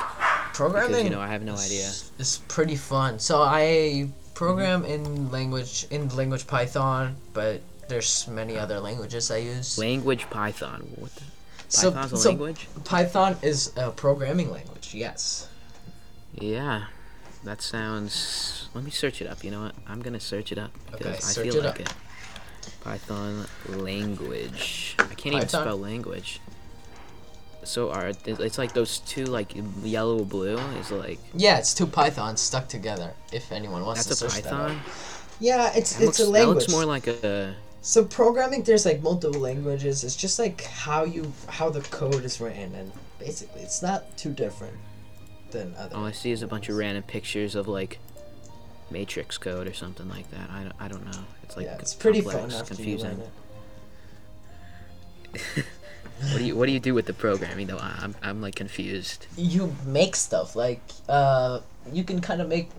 Programming. 0.54 0.90
Because 0.90 1.04
you 1.04 1.10
know 1.10 1.20
I 1.20 1.28
have 1.28 1.42
no 1.42 1.54
idea. 1.54 1.86
is- 1.86 2.10
is 2.18 2.38
pretty 2.48 2.76
fun. 2.76 3.18
So 3.18 3.42
I 3.42 4.08
program 4.34 4.82
mm-hmm. 4.82 4.92
in 4.92 5.30
language 5.30 5.86
in 5.90 6.08
language 6.16 6.46
Python, 6.46 7.16
but 7.32 7.60
there's 7.88 8.26
many 8.28 8.56
other 8.58 8.80
languages 8.80 9.30
I 9.30 9.38
use. 9.38 9.78
Language 9.78 10.28
Python. 10.30 10.88
What 10.96 11.14
the? 11.16 11.22
So- 11.68 11.90
Python's 11.92 12.12
a 12.12 12.16
so- 12.16 12.28
language? 12.30 12.68
Python 12.84 13.36
is 13.42 13.72
a 13.76 13.90
programming 13.90 14.50
language. 14.50 14.94
Yes. 14.94 15.48
Yeah, 16.34 16.84
that 17.44 17.60
sounds. 17.62 18.68
Let 18.74 18.84
me 18.84 18.90
search 18.90 19.20
it 19.20 19.26
up. 19.28 19.42
You 19.42 19.50
know 19.50 19.62
what? 19.62 19.74
I'm 19.88 20.00
gonna 20.00 20.20
search 20.20 20.52
it 20.52 20.58
up 20.58 20.70
because 20.90 21.36
Okay, 21.38 21.40
I 21.40 21.44
feel 21.44 21.56
it 21.56 21.64
like 21.64 21.80
up. 21.80 21.88
it. 21.88 21.94
Python 22.82 23.46
language. 23.68 24.94
I 24.98 25.14
can't 25.14 25.34
even 25.34 25.48
spell 25.48 25.76
language. 25.76 26.40
So 27.62 27.90
are 27.90 28.12
it's 28.26 28.58
like 28.58 28.72
those 28.72 28.98
two 29.00 29.24
like 29.26 29.52
yellow 29.82 30.24
blue 30.24 30.56
is 30.80 30.90
like 30.90 31.18
Yeah, 31.34 31.58
it's 31.58 31.74
two 31.74 31.86
Pythons 31.86 32.40
stuck 32.40 32.68
together. 32.68 33.12
If 33.32 33.52
anyone 33.52 33.84
wants 33.84 34.04
that's 34.04 34.18
to 34.20 34.26
a 34.26 34.30
search 34.30 34.42
that. 34.42 34.50
Python. 34.52 34.80
Yeah, 35.40 35.72
it's 35.74 35.94
That 35.96 36.04
it's 36.08 36.18
looks, 36.18 36.20
a 36.20 36.24
that 36.24 36.30
language. 36.30 36.56
looks 36.56 36.72
more 36.72 36.84
like 36.84 37.06
a. 37.06 37.54
so 37.82 38.04
programming, 38.04 38.62
there's 38.62 38.84
like 38.86 39.02
multiple 39.02 39.40
languages. 39.40 40.04
It's 40.04 40.16
just 40.16 40.38
like 40.38 40.62
how 40.64 41.04
you 41.04 41.32
how 41.48 41.70
the 41.70 41.80
code 41.82 42.24
is 42.24 42.40
written, 42.40 42.74
and 42.74 42.92
basically, 43.18 43.62
it's 43.62 43.82
not 43.82 44.16
too 44.16 44.32
different 44.32 44.76
than 45.50 45.74
other. 45.78 45.96
All 45.96 46.04
I 46.06 46.12
see 46.12 46.30
is 46.30 46.42
a 46.42 46.46
bunch 46.46 46.68
of 46.68 46.76
random 46.76 47.02
pictures 47.04 47.54
of 47.54 47.68
like 47.68 47.98
matrix 48.90 49.38
code 49.38 49.66
or 49.66 49.72
something 49.74 50.08
like 50.08 50.30
that. 50.30 50.50
I 50.50 50.62
don't, 50.64 50.74
I 50.80 50.88
don't 50.88 51.04
know. 51.06 51.24
It's 51.42 51.56
like 51.56 51.66
yeah, 51.66 51.76
it's 51.78 51.94
pretty 51.94 52.22
complex, 52.22 52.52
fun 52.52 52.60
after 52.60 52.74
confusing. 52.74 53.22
you 56.20 56.26
learn 56.26 56.30
it. 56.30 56.32
what 56.32 56.38
do 56.38 56.44
you 56.44 56.56
What 56.56 56.66
do 56.66 56.72
you 56.72 56.80
do 56.80 56.94
with 56.94 57.06
the 57.06 57.12
programming 57.12 57.66
though? 57.66 57.78
I'm 57.78 58.14
I'm 58.22 58.40
like 58.40 58.54
confused. 58.54 59.26
you 59.36 59.74
make 59.86 60.16
stuff 60.16 60.54
like 60.56 60.82
uh 61.08 61.60
you 61.92 62.04
can 62.04 62.20
kind 62.20 62.40
of 62.40 62.48
make 62.48 62.70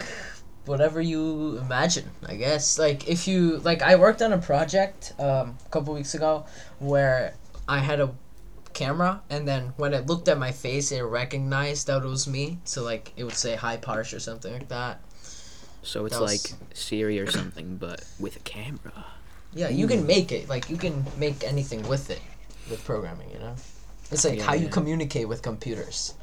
whatever 0.65 1.01
you 1.01 1.57
imagine 1.57 2.07
i 2.27 2.35
guess 2.35 2.77
like 2.77 3.09
if 3.09 3.27
you 3.27 3.57
like 3.59 3.81
i 3.81 3.95
worked 3.95 4.21
on 4.21 4.31
a 4.31 4.37
project 4.37 5.11
um 5.17 5.57
a 5.65 5.69
couple 5.71 5.91
weeks 5.91 6.13
ago 6.13 6.45
where 6.77 7.33
i 7.67 7.79
had 7.79 7.99
a 7.99 8.11
camera 8.73 9.19
and 9.31 9.47
then 9.47 9.73
when 9.77 9.91
it 9.91 10.05
looked 10.05 10.27
at 10.27 10.37
my 10.37 10.51
face 10.51 10.91
it 10.91 11.01
recognized 11.01 11.87
that 11.87 12.03
it 12.03 12.07
was 12.07 12.27
me 12.27 12.59
so 12.63 12.83
like 12.83 13.11
it 13.17 13.23
would 13.23 13.33
say 13.33 13.55
hi 13.55 13.75
parsh 13.75 14.13
or 14.13 14.19
something 14.19 14.53
like 14.53 14.67
that 14.69 15.01
So 15.81 16.05
it's 16.05 16.13
That 16.15 16.21
was- 16.21 16.51
like 16.53 16.77
Siri 16.77 17.17
or 17.19 17.29
something, 17.31 17.77
but 17.77 18.05
with 18.19 18.35
a 18.35 18.39
camera. 18.41 19.05
yeah 19.53 19.69
you 19.69 19.87
can 19.87 20.05
make 20.05 20.31
it 20.31 20.47
like 20.47 20.69
you 20.69 20.77
can 20.77 21.03
make 21.17 21.43
anything 21.43 21.81
with 21.87 22.11
it 22.11 22.21
with 22.69 22.83
programming 22.85 23.29
you 23.31 23.39
know 23.39 23.55
it's 24.11 24.25
like 24.25 24.37
Yeah, 24.39 24.45
how 24.45 24.53
you 24.53 24.67
communicate 24.69 25.27
with 25.27 25.41
computers 25.41 26.13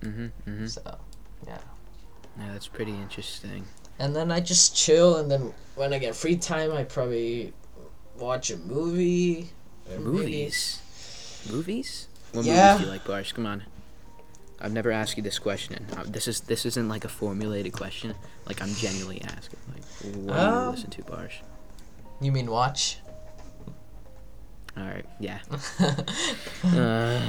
Mhm. 0.00 0.30
Mhm. 0.46 0.68
so 0.70 0.82
yeah 1.46 1.58
Yeah, 2.38 2.52
that's 2.52 2.68
pretty 2.68 2.92
interesting. 2.92 3.64
And 3.98 4.14
then 4.14 4.30
I 4.30 4.40
just 4.40 4.76
chill, 4.76 5.16
and 5.16 5.30
then 5.30 5.54
when 5.74 5.94
I 5.94 5.98
get 5.98 6.14
free 6.14 6.36
time, 6.36 6.70
I 6.70 6.84
probably 6.84 7.54
watch 8.18 8.50
a 8.50 8.58
movie. 8.58 9.48
maybe- 9.88 10.02
Movies. 10.02 10.80
Movies? 11.50 12.08
What 12.32 12.44
Yeah. 12.44 12.72
movies 12.74 12.80
do 12.80 12.84
you 12.84 12.92
like, 12.92 13.04
Barsh? 13.06 13.32
Come 13.32 13.46
on. 13.46 13.62
I've 14.60 14.72
never 14.74 14.90
asked 14.92 15.16
you 15.16 15.22
this 15.22 15.38
question. 15.38 15.86
Uh, 15.96 16.04
This 16.06 16.28
is 16.28 16.40
this 16.40 16.66
isn't 16.66 16.88
like 16.90 17.06
a 17.06 17.08
formulated 17.08 17.72
question. 17.72 18.14
Like 18.44 18.60
I'm 18.60 18.74
genuinely 18.74 19.22
asking. 19.22 19.60
Like, 19.72 19.84
what 20.26 20.36
do 20.36 20.42
you 20.42 20.48
Um, 20.48 20.74
listen 20.74 20.90
to, 20.90 21.02
Barsh? 21.04 21.40
You 22.20 22.32
mean 22.32 22.50
watch? 22.50 22.98
All 24.76 24.84
right. 24.84 25.04
Yeah. 25.20 25.38
Uh, 25.78 25.94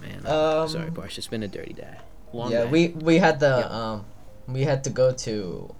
man. 0.00 0.26
Um, 0.26 0.68
Sorry, 0.68 0.90
Barsh. 0.90 1.18
It's 1.18 1.28
been 1.28 1.42
a 1.42 1.48
dirty 1.48 1.72
day. 1.72 1.96
Long 2.32 2.50
yeah, 2.52 2.64
day. 2.64 2.70
we 2.70 2.88
we 2.88 3.18
had 3.18 3.40
the 3.40 3.64
Yeah. 3.64 3.92
um, 3.92 4.04
we 4.48 4.62
had 4.62 4.84
to 4.84 4.90
go 4.90 5.12
to 5.12 5.74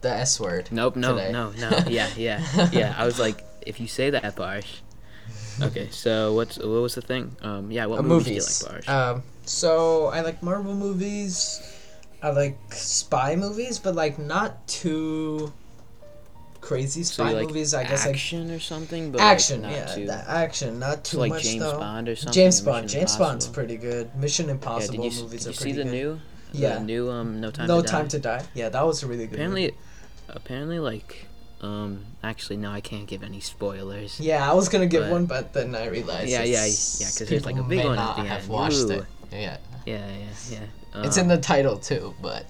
the 0.00 0.10
S 0.10 0.38
word. 0.40 0.68
Nope, 0.70 0.96
no, 0.96 1.16
today. 1.16 1.32
no, 1.32 1.50
no. 1.58 1.70
Yeah, 1.88 2.08
yeah, 2.16 2.40
yeah. 2.72 2.94
I 2.96 3.04
was 3.04 3.18
like, 3.18 3.42
if 3.66 3.80
you 3.80 3.88
say 3.88 4.10
that, 4.10 4.36
Barsh. 4.36 4.80
Okay, 5.60 5.88
so 5.90 6.34
what's 6.34 6.58
what 6.58 6.82
was 6.84 6.94
the 6.94 7.02
thing? 7.02 7.34
Um, 7.42 7.70
yeah, 7.72 7.86
what 7.86 8.00
Uh, 8.00 8.02
movies, 8.02 8.28
movies. 8.28 8.58
do 8.60 8.66
you 8.66 8.72
like, 8.72 8.84
Barsh? 8.84 8.88
Um, 8.88 9.22
so 9.44 10.06
I 10.06 10.20
like 10.20 10.42
Marvel 10.42 10.74
movies. 10.74 11.60
I 12.22 12.30
like 12.30 12.56
spy 12.72 13.36
movies, 13.36 13.78
but 13.78 13.94
like 13.94 14.18
not 14.18 14.66
too 14.68 15.52
crazy 16.66 17.02
so 17.04 17.22
spy 17.22 17.30
you 17.30 17.36
like 17.36 17.46
movies. 17.46 17.74
I 17.74 17.84
guess 17.84 18.04
like 18.04 18.14
action 18.16 18.50
or 18.50 18.58
something, 18.58 19.12
but 19.12 19.20
action. 19.20 19.62
like, 19.62 19.70
not 19.72 19.98
yeah, 19.98 20.06
too. 20.06 20.10
action, 20.26 20.78
not 20.80 21.04
too 21.04 21.16
so 21.16 21.20
like 21.20 21.30
much 21.30 21.44
James 21.44 21.60
though. 21.62 21.78
Bond 21.78 22.08
or 22.08 22.16
something. 22.16 22.32
James 22.34 22.60
Bond. 22.60 22.84
Mission 22.86 23.00
James 23.00 23.16
Bond's 23.16 23.46
pretty 23.46 23.76
good. 23.76 24.14
Mission 24.16 24.46
Yeah, 24.46 24.52
Impossible 24.52 25.04
did 25.04 25.14
you, 25.14 25.22
movies 25.22 25.44
did 25.44 25.48
are 25.48 25.52
you 25.52 25.56
see 25.56 25.72
the 25.72 25.84
good. 25.84 25.92
new? 25.92 26.20
Yeah. 26.52 26.74
The 26.78 26.84
new 26.84 27.10
um, 27.10 27.40
No 27.40 27.50
Time 27.50 27.68
no 27.68 27.82
to 27.82 27.88
Time 27.88 28.04
Die? 28.04 28.08
to 28.08 28.18
Die. 28.18 28.44
Yeah, 28.54 28.68
that 28.70 28.82
was 28.84 29.02
a 29.02 29.06
really 29.06 29.26
good. 29.26 29.34
Apparently, 29.34 29.62
movie. 29.62 29.76
apparently, 30.28 30.78
like, 30.80 31.26
um, 31.62 32.04
actually, 32.24 32.56
no, 32.56 32.70
I 32.70 32.80
can't 32.80 33.06
give 33.06 33.22
any 33.22 33.40
spoilers. 33.40 34.18
Yeah, 34.20 34.50
I 34.50 34.54
was 34.54 34.68
gonna 34.68 34.86
give 34.86 35.04
but- 35.04 35.12
one, 35.12 35.26
but 35.26 35.52
then 35.52 35.74
I 35.74 35.86
realized. 35.86 36.28
Yeah, 36.28 36.42
yeah, 36.42 36.64
yeah, 36.64 36.66
'cause 36.66 37.22
there's, 37.28 37.44
like, 37.46 37.56
a 37.58 37.62
big 37.62 37.84
one 37.84 37.98
at 37.98 38.16
the 38.16 38.22
have 38.24 38.40
end. 38.42 38.48
watched 38.48 38.76
Ooh. 38.78 38.90
it. 38.90 39.04
Yeah, 39.32 39.56
Yeah, 39.86 40.06
yeah, 40.08 40.24
yeah. 40.50 41.04
it's 41.04 41.16
in 41.16 41.22
Um, 41.24 41.28
the 41.28 41.38
title 41.38 41.78
too, 41.78 42.14
but. 42.20 42.44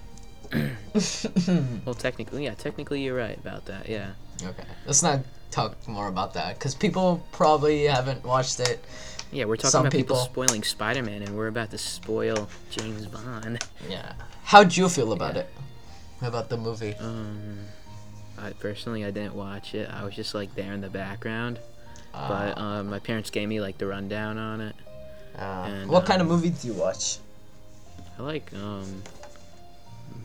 Well, 1.85 1.93
technically, 1.95 2.45
yeah, 2.45 2.55
technically, 2.55 3.03
you're 3.03 3.15
right 3.17 3.37
about 3.37 3.65
that. 3.65 3.87
Yeah. 3.87 4.11
Okay, 4.43 4.63
let's 4.85 5.03
not 5.03 5.19
talk 5.51 5.75
more 5.87 6.07
about 6.07 6.33
that 6.33 6.57
because 6.57 6.73
people 6.75 7.23
probably 7.31 7.85
haven't 7.85 8.23
watched 8.25 8.59
it. 8.59 8.83
Yeah, 9.31 9.45
we're 9.45 9.57
talking 9.57 9.71
Some 9.71 9.81
about 9.85 9.91
people, 9.91 10.15
people- 10.15 10.25
spoiling 10.25 10.63
Spider-Man, 10.63 11.21
and 11.23 11.35
we're 11.37 11.47
about 11.47 11.71
to 11.71 11.77
spoil 11.77 12.47
James 12.71 13.05
Bond. 13.07 13.63
Yeah. 13.89 14.13
How'd 14.43 14.75
you 14.75 14.89
feel 14.89 15.11
about 15.13 15.35
Yeah. 15.35 15.41
it? 15.41 15.49
About 16.21 16.49
the 16.49 16.57
movie? 16.57 16.95
Um, 16.95 17.59
I 18.37 18.51
personally, 18.51 19.05
I 19.05 19.11
didn't 19.11 19.35
watch 19.35 19.75
it. 19.75 19.89
I 19.91 20.03
was 20.03 20.15
just 20.15 20.33
like 20.33 20.55
there 20.55 20.73
in 20.73 20.81
the 20.81 20.89
background. 20.89 21.59
Uh, 22.13 22.27
But 22.29 22.57
um, 22.57 22.89
my 22.89 22.99
parents 22.99 23.29
gave 23.29 23.47
me 23.49 23.59
like 23.61 23.77
the 23.77 23.85
rundown 23.85 24.37
on 24.37 24.61
it. 24.61 24.75
uh, 25.37 25.41
and, 25.67 25.89
what 25.89 26.05
kind 26.05 26.21
of 26.21 26.27
um, 26.31 26.33
movie 26.33 26.49
do 26.49 26.67
you 26.67 26.73
watch? 26.73 27.19
I 28.17 28.23
like 28.23 28.51
um, 28.53 29.03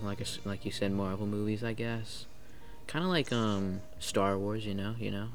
like 0.03 0.21
s 0.21 0.39
like 0.45 0.65
you 0.65 0.71
said, 0.71 0.93
Marvel 0.93 1.27
movies, 1.27 1.63
I 1.65 1.73
guess. 1.73 2.27
Kind 2.87 3.05
of 3.05 3.11
like 3.11 3.33
um, 3.33 3.81
Star 3.99 4.37
Wars, 4.39 4.67
you 4.67 4.75
know, 4.75 4.95
you 4.99 5.11
know. 5.11 5.29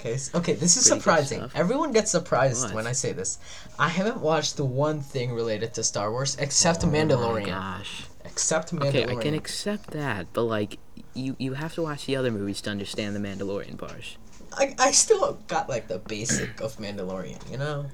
Okay, 0.00 0.16
okay, 0.34 0.54
this 0.54 0.76
is 0.76 0.86
pretty 0.88 1.00
surprising. 1.00 1.50
Everyone 1.54 1.92
gets 1.92 2.10
surprised 2.10 2.64
What? 2.64 2.74
when 2.74 2.86
I 2.86 2.92
say 2.92 3.12
this. 3.12 3.38
I 3.78 3.88
haven't 3.88 4.18
watched 4.20 4.56
the 4.56 4.64
one 4.64 5.00
thing 5.00 5.32
related 5.32 5.72
to 5.74 5.84
Star 5.84 6.10
Wars 6.10 6.36
except 6.38 6.84
Oh 6.84 6.88
Mandalorian. 6.88 7.46
gosh. 7.46 8.04
Except 8.24 8.74
Mandalorian. 8.74 8.88
Okay, 8.88 9.16
I 9.16 9.22
can 9.22 9.34
accept 9.34 9.90
that, 9.92 10.26
but 10.32 10.42
like, 10.44 10.78
you 11.14 11.36
you 11.38 11.54
have 11.54 11.74
to 11.74 11.82
watch 11.82 12.06
the 12.06 12.16
other 12.16 12.30
movies 12.32 12.60
to 12.62 12.70
understand 12.70 13.14
the 13.14 13.20
Mandalorian 13.20 13.76
bars. 13.76 14.16
I, 14.52 14.74
I 14.78 14.90
still 14.92 15.38
got 15.48 15.68
like 15.68 15.88
the 15.88 15.98
basic 15.98 16.60
of 16.60 16.76
Mandalorian, 16.76 17.50
you 17.50 17.58
know? 17.58 17.86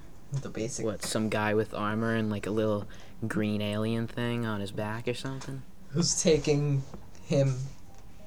The 0.42 0.48
basic. 0.48 0.84
What? 0.84 1.02
Some 1.04 1.28
guy 1.28 1.54
with 1.54 1.74
armor 1.74 2.14
and 2.14 2.30
like 2.30 2.46
a 2.46 2.50
little 2.50 2.86
green 3.26 3.60
alien 3.60 4.06
thing 4.06 4.46
on 4.46 4.60
his 4.60 4.70
back 4.70 5.06
or 5.08 5.14
something? 5.14 5.62
Who's 5.92 6.22
taking 6.22 6.82
him 7.26 7.56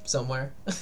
somewhere? 0.05 0.53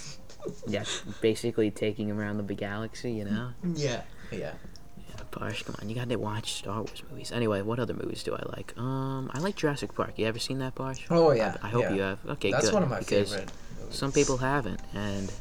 Yeah, 0.68 0.86
basically 1.22 1.70
taking 1.70 2.10
him 2.10 2.20
around 2.20 2.38
the 2.48 2.54
galaxy, 2.56 3.12
you 3.12 3.26
know. 3.26 3.52
yeah, 3.76 4.02
yeah. 4.32 4.54
Yeah, 4.98 5.24
Barsh, 5.32 5.64
come 5.64 5.76
on, 5.80 5.88
you 5.88 5.94
gotta 5.94 6.18
watch 6.18 6.54
Star 6.54 6.78
Wars 6.78 7.04
movies. 7.12 7.32
Anyway, 7.32 7.62
what 7.62 7.78
other 7.80 7.94
movies 7.94 8.24
do 8.24 8.34
I 8.34 8.42
like? 8.58 8.74
Um, 8.76 9.30
I 9.36 9.40
like 9.40 9.56
Jurassic 9.56 9.94
Park. 9.94 10.14
You 10.18 10.26
ever 10.26 10.40
seen 10.40 10.58
that, 10.58 10.74
Barsh? 10.74 11.06
Oh, 11.12 11.32
yeah. 11.32 11.58
I, 11.62 11.68
I 11.68 11.70
hope 11.70 11.84
yeah. 11.84 11.94
you 11.94 12.02
have. 12.02 12.20
Okay, 12.28 12.50
That's 12.50 12.64
good. 12.64 12.68
That's 12.70 12.74
one 12.74 12.82
of 12.82 12.90
my 12.90 13.00
because 13.00 13.30
favorite. 13.36 13.52
Some 13.92 14.12
people 14.12 14.38
haven't, 14.38 14.80
and 14.96 15.32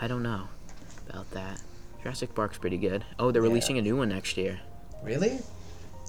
I 0.00 0.06
don't 0.08 0.22
know 0.22 0.48
about 1.10 1.30
that. 1.32 1.60
Jurassic 2.02 2.34
Park's 2.34 2.56
pretty 2.56 2.78
good. 2.78 3.04
Oh, 3.18 3.30
they're 3.30 3.42
Yeah. 3.42 3.48
releasing 3.48 3.76
a 3.76 3.82
new 3.82 3.96
one 3.96 4.08
next 4.08 4.38
year. 4.38 4.58
Really? 5.02 5.38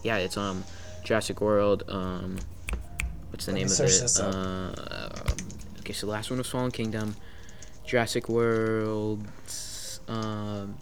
Yeah, 0.03 0.17
it's 0.17 0.37
um 0.37 0.63
Jurassic 1.03 1.41
World. 1.41 1.83
Um, 1.89 2.37
what's 3.35 3.45
the 3.47 3.51
Let 3.51 3.57
name 3.57 3.67
of 3.67 3.79
it? 3.81 4.19
Uh, 4.19 5.79
okay, 5.79 5.91
so 5.91 6.07
the 6.07 6.13
last 6.13 6.29
one 6.29 6.37
was 6.37 6.47
Fallen 6.47 6.71
Kingdom. 6.71 7.15
Jurassic 7.85 8.29
World. 8.29 9.27
Um, 10.07 10.77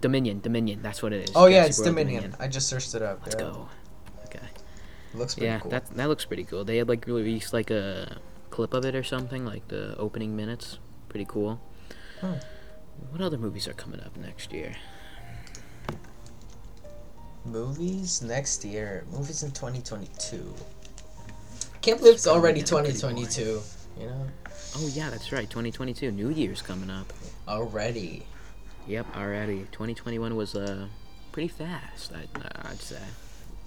Dominion. 0.00 0.40
Dominion. 0.40 0.80
That's 0.80 1.02
what 1.02 1.12
it 1.12 1.28
is. 1.28 1.36
Oh 1.36 1.44
yeah, 1.46 1.66
it's 1.66 1.78
World 1.78 1.90
Dominion. 1.90 2.34
I 2.40 2.48
just 2.48 2.68
searched 2.68 2.94
it 2.94 3.02
up. 3.02 3.20
Let's 3.22 3.34
yeah. 3.34 3.50
go. 3.50 3.68
Okay. 4.24 4.40
Looks 5.12 5.34
pretty 5.34 5.46
cool. 5.46 5.54
Yeah, 5.54 5.60
cool. 5.60 5.70
that 5.70 5.90
that 5.96 6.08
looks 6.08 6.24
pretty 6.24 6.44
cool. 6.44 6.64
They 6.64 6.78
had 6.78 6.88
like 6.88 7.06
released 7.06 7.52
like 7.52 7.70
a 7.70 8.18
clip 8.48 8.72
of 8.72 8.86
it 8.86 8.94
or 8.94 9.02
something, 9.02 9.44
like 9.44 9.68
the 9.68 9.94
opening 9.98 10.34
minutes. 10.34 10.78
Pretty 11.10 11.26
cool. 11.28 11.60
Hmm. 12.22 12.34
What 13.10 13.20
other 13.20 13.36
movies 13.38 13.68
are 13.68 13.74
coming 13.74 14.00
up 14.00 14.16
next 14.16 14.52
year? 14.52 14.74
Movies 17.44 18.22
next 18.22 18.64
year. 18.64 19.04
Movies 19.12 19.42
in 19.42 19.50
2022. 19.50 20.54
Can't 21.82 21.98
believe 21.98 22.14
it's 22.14 22.26
already 22.26 22.62
gonna 22.62 22.82
be 22.82 22.90
pretty 22.90 22.98
2022. 22.98 23.60
You 24.00 24.06
know, 24.06 24.26
Oh 24.76 24.88
yeah, 24.92 25.10
that's 25.10 25.32
right. 25.32 25.48
2022, 25.48 26.12
New 26.12 26.28
Year's 26.30 26.62
coming 26.62 26.90
up. 26.90 27.12
already. 27.48 28.26
Yep, 28.86 29.16
already. 29.16 29.66
2021 29.72 30.36
was 30.36 30.54
uh 30.54 30.86
pretty 31.32 31.48
fast. 31.48 32.12
I, 32.12 32.68
I'd 32.68 32.80
say. 32.80 33.00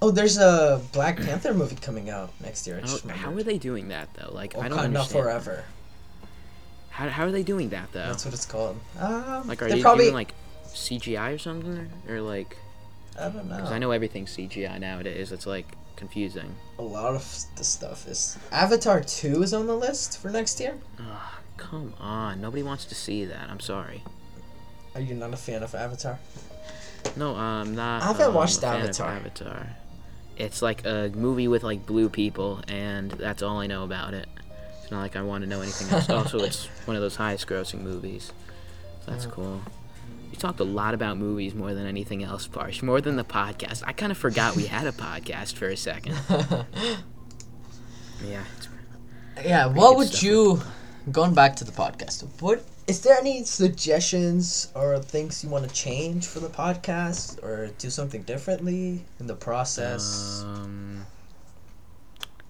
Oh, 0.02 0.10
there's 0.10 0.38
a 0.38 0.82
Black 0.93 1.17
Panther 1.17 1.54
movie 1.54 1.76
coming 1.76 2.10
out 2.10 2.32
next 2.41 2.65
year. 2.65 2.82
I 2.84 3.12
How, 3.12 3.32
are 3.34 3.43
they 3.43 3.60
doing 3.60 3.89
that 3.89 4.10
though? 4.15 4.32
Like 4.34 4.58
I 4.58 4.67
don't 4.67 4.80
understand. 4.80 5.24
Forever. 5.24 5.63
How, 6.89 7.08
how 7.08 7.26
are 7.26 7.32
they 7.32 7.43
doing 7.43 7.69
that 7.69 7.91
though? 7.91 8.08
That's 8.08 8.26
what 8.26 8.34
it's 8.34 8.45
called. 8.45 8.80
Um, 9.00 9.47
like 9.47 9.62
are 9.62 9.69
they're 9.69 9.82
probably 9.82 10.06
doing 10.06 10.15
like 10.15 10.34
CGI 10.67 11.36
or 11.36 11.38
something, 11.38 11.89
or, 12.08 12.15
or 12.15 12.21
like? 12.21 12.58
I 13.19 13.30
don't 13.30 13.47
know. 13.47 13.58
Because 13.58 13.71
I 13.71 13.78
know 13.78 13.91
everything's 13.91 14.36
CGI 14.36 14.80
nowadays. 14.80 15.32
It's 15.32 15.45
like 15.45 15.67
confusing. 16.05 16.53
a 16.79 16.81
lot 16.81 17.13
of 17.15 17.23
the 17.57 17.63
stuff 17.63 18.07
is. 18.07 18.37
Avatar 18.51 19.01
2 19.01 19.43
is 19.43 19.53
on 19.53 19.67
the 19.67 19.75
list 19.75 20.17
for 20.19 20.29
next 20.31 20.59
year. 20.59 20.73
Ugh, 20.99 21.31
come 21.57 21.93
on, 21.99 22.41
nobody 22.41 22.63
wants 22.63 22.85
to 22.85 22.95
see 22.95 23.23
that. 23.25 23.49
I'm 23.49 23.59
sorry. 23.59 24.03
Are 24.95 25.01
you 25.01 25.13
not 25.13 25.31
a 25.33 25.37
fan 25.37 25.61
of 25.63 25.73
Avatar? 25.75 26.17
No, 27.15 27.35
I'm 27.35 27.75
not. 27.75 28.01
I 28.01 28.05
haven't 28.07 28.27
um, 28.29 28.33
watched 28.33 28.57
a 28.57 28.61
fan 28.61 28.75
of 28.81 28.89
Avatar. 28.89 29.09
Avatar. 29.11 29.67
It's 30.37 30.61
like 30.63 30.85
a 30.85 31.11
movie 31.15 31.47
with 31.47 31.63
like 31.63 31.85
blue 31.85 32.09
people, 32.09 32.61
and 32.67 33.11
that's 33.11 33.43
all 33.43 33.59
I 33.59 33.67
know 33.67 33.83
about 33.83 34.13
it. 34.15 34.27
It's 34.81 34.91
not 34.91 35.01
like 35.01 35.15
I 35.15 35.21
want 35.21 35.43
to 35.43 35.49
know 35.49 35.61
anything 35.61 35.87
else. 35.95 36.09
also, 36.19 36.39
it's 36.39 36.65
one 36.85 36.95
of 36.97 37.01
those 37.01 37.15
highest-grossing 37.15 37.81
movies. 37.81 38.33
So 39.05 39.11
that's 39.11 39.25
Yeah. 39.25 39.31
cool. 39.31 39.61
Talked 40.41 40.60
a 40.60 40.63
lot 40.63 40.95
about 40.95 41.19
movies 41.19 41.54
more 41.54 41.75
than 41.75 41.86
anything 41.86 42.23
else, 42.23 42.47
Parsh. 42.47 42.82
More 42.82 42.99
than 42.99 43.15
the 43.15 43.23
podcast. 43.23 43.84
I 43.86 43.93
kind 43.93 44.12
of 44.12 44.17
forgot 44.17 44.56
we 44.56 44.65
had 44.65 44.88
a 44.88 44.91
podcast 44.91 45.54
for 45.54 45.67
a 45.67 45.77
second. 45.77 46.15
Yeah. 48.27 48.43
It's, 48.58 48.69
Yeah, 49.45 49.67
what 49.67 49.97
would 49.97 50.21
you 50.21 50.62
going 51.12 51.36
back 51.36 51.56
to 51.58 51.63
the 51.63 51.71
podcast? 51.71 52.25
What 52.39 52.63
is 52.88 53.01
there 53.01 53.17
any 53.17 53.43
suggestions 53.43 54.71
or 54.73 54.97
things 54.97 55.43
you 55.43 55.49
want 55.51 55.67
to 55.67 55.73
change 55.73 56.25
for 56.25 56.39
the 56.39 56.49
podcast 56.49 57.43
or 57.43 57.67
do 57.77 57.91
something 57.91 58.23
differently 58.23 59.06
in 59.19 59.27
the 59.27 59.36
process? 59.36 60.43
Um, 60.43 61.06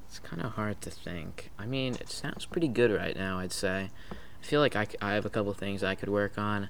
it's 0.07 0.19
kind 0.19 0.41
of 0.41 0.53
hard 0.53 0.79
to 0.81 0.89
think. 0.89 1.51
I 1.59 1.65
mean, 1.65 1.95
it 1.95 2.09
sounds 2.09 2.45
pretty 2.45 2.69
good 2.69 2.91
right 2.91 3.17
now. 3.17 3.39
I'd 3.39 3.51
say. 3.51 3.89
I 4.11 4.45
feel 4.45 4.61
like 4.61 4.75
I, 4.75 4.87
I 5.01 5.13
have 5.13 5.25
a 5.25 5.29
couple 5.29 5.53
things 5.53 5.83
I 5.83 5.95
could 5.95 6.09
work 6.09 6.37
on. 6.37 6.69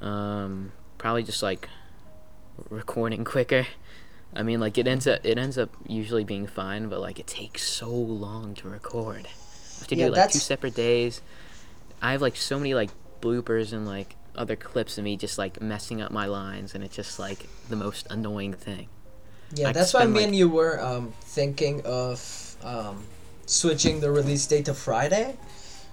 Um, 0.00 0.72
probably 0.98 1.22
just 1.22 1.42
like 1.42 1.68
recording 2.70 3.24
quicker. 3.24 3.66
I 4.34 4.42
mean, 4.42 4.60
like 4.60 4.76
it 4.78 4.86
ends 4.86 5.06
up 5.06 5.20
it 5.24 5.38
ends 5.38 5.56
up 5.58 5.70
usually 5.86 6.24
being 6.24 6.46
fine, 6.46 6.88
but 6.88 7.00
like 7.00 7.18
it 7.18 7.26
takes 7.26 7.62
so 7.62 7.90
long 7.90 8.54
to 8.56 8.68
record. 8.68 9.26
I 9.26 9.78
have 9.80 9.88
to 9.88 9.96
Yeah, 9.96 10.06
do 10.06 10.12
like 10.12 10.30
two 10.30 10.38
separate 10.38 10.74
days. 10.74 11.22
I 12.02 12.12
have 12.12 12.22
like 12.22 12.36
so 12.36 12.58
many 12.58 12.74
like 12.74 12.90
bloopers 13.20 13.72
and 13.72 13.86
like 13.86 14.16
other 14.34 14.56
clips 14.56 14.98
of 14.98 15.04
me 15.04 15.16
just 15.16 15.38
like 15.38 15.60
messing 15.62 16.00
up 16.02 16.10
my 16.12 16.26
lines, 16.26 16.74
and 16.74 16.84
it's 16.84 16.94
just 16.96 17.18
like 17.18 17.46
the 17.68 17.76
most 17.76 18.06
annoying 18.10 18.52
thing. 18.52 18.88
yeah, 19.54 19.68
I 19.68 19.72
that's 19.72 19.94
why 19.94 20.00
spend, 20.00 20.12
me 20.12 20.20
like- 20.20 20.26
and 20.28 20.36
you 20.36 20.48
were 20.50 20.80
um, 20.80 21.12
thinking 21.22 21.80
of 21.84 22.56
um, 22.62 23.04
switching 23.46 24.00
the 24.00 24.10
release 24.10 24.46
date 24.46 24.66
to 24.66 24.74
Friday, 24.74 25.36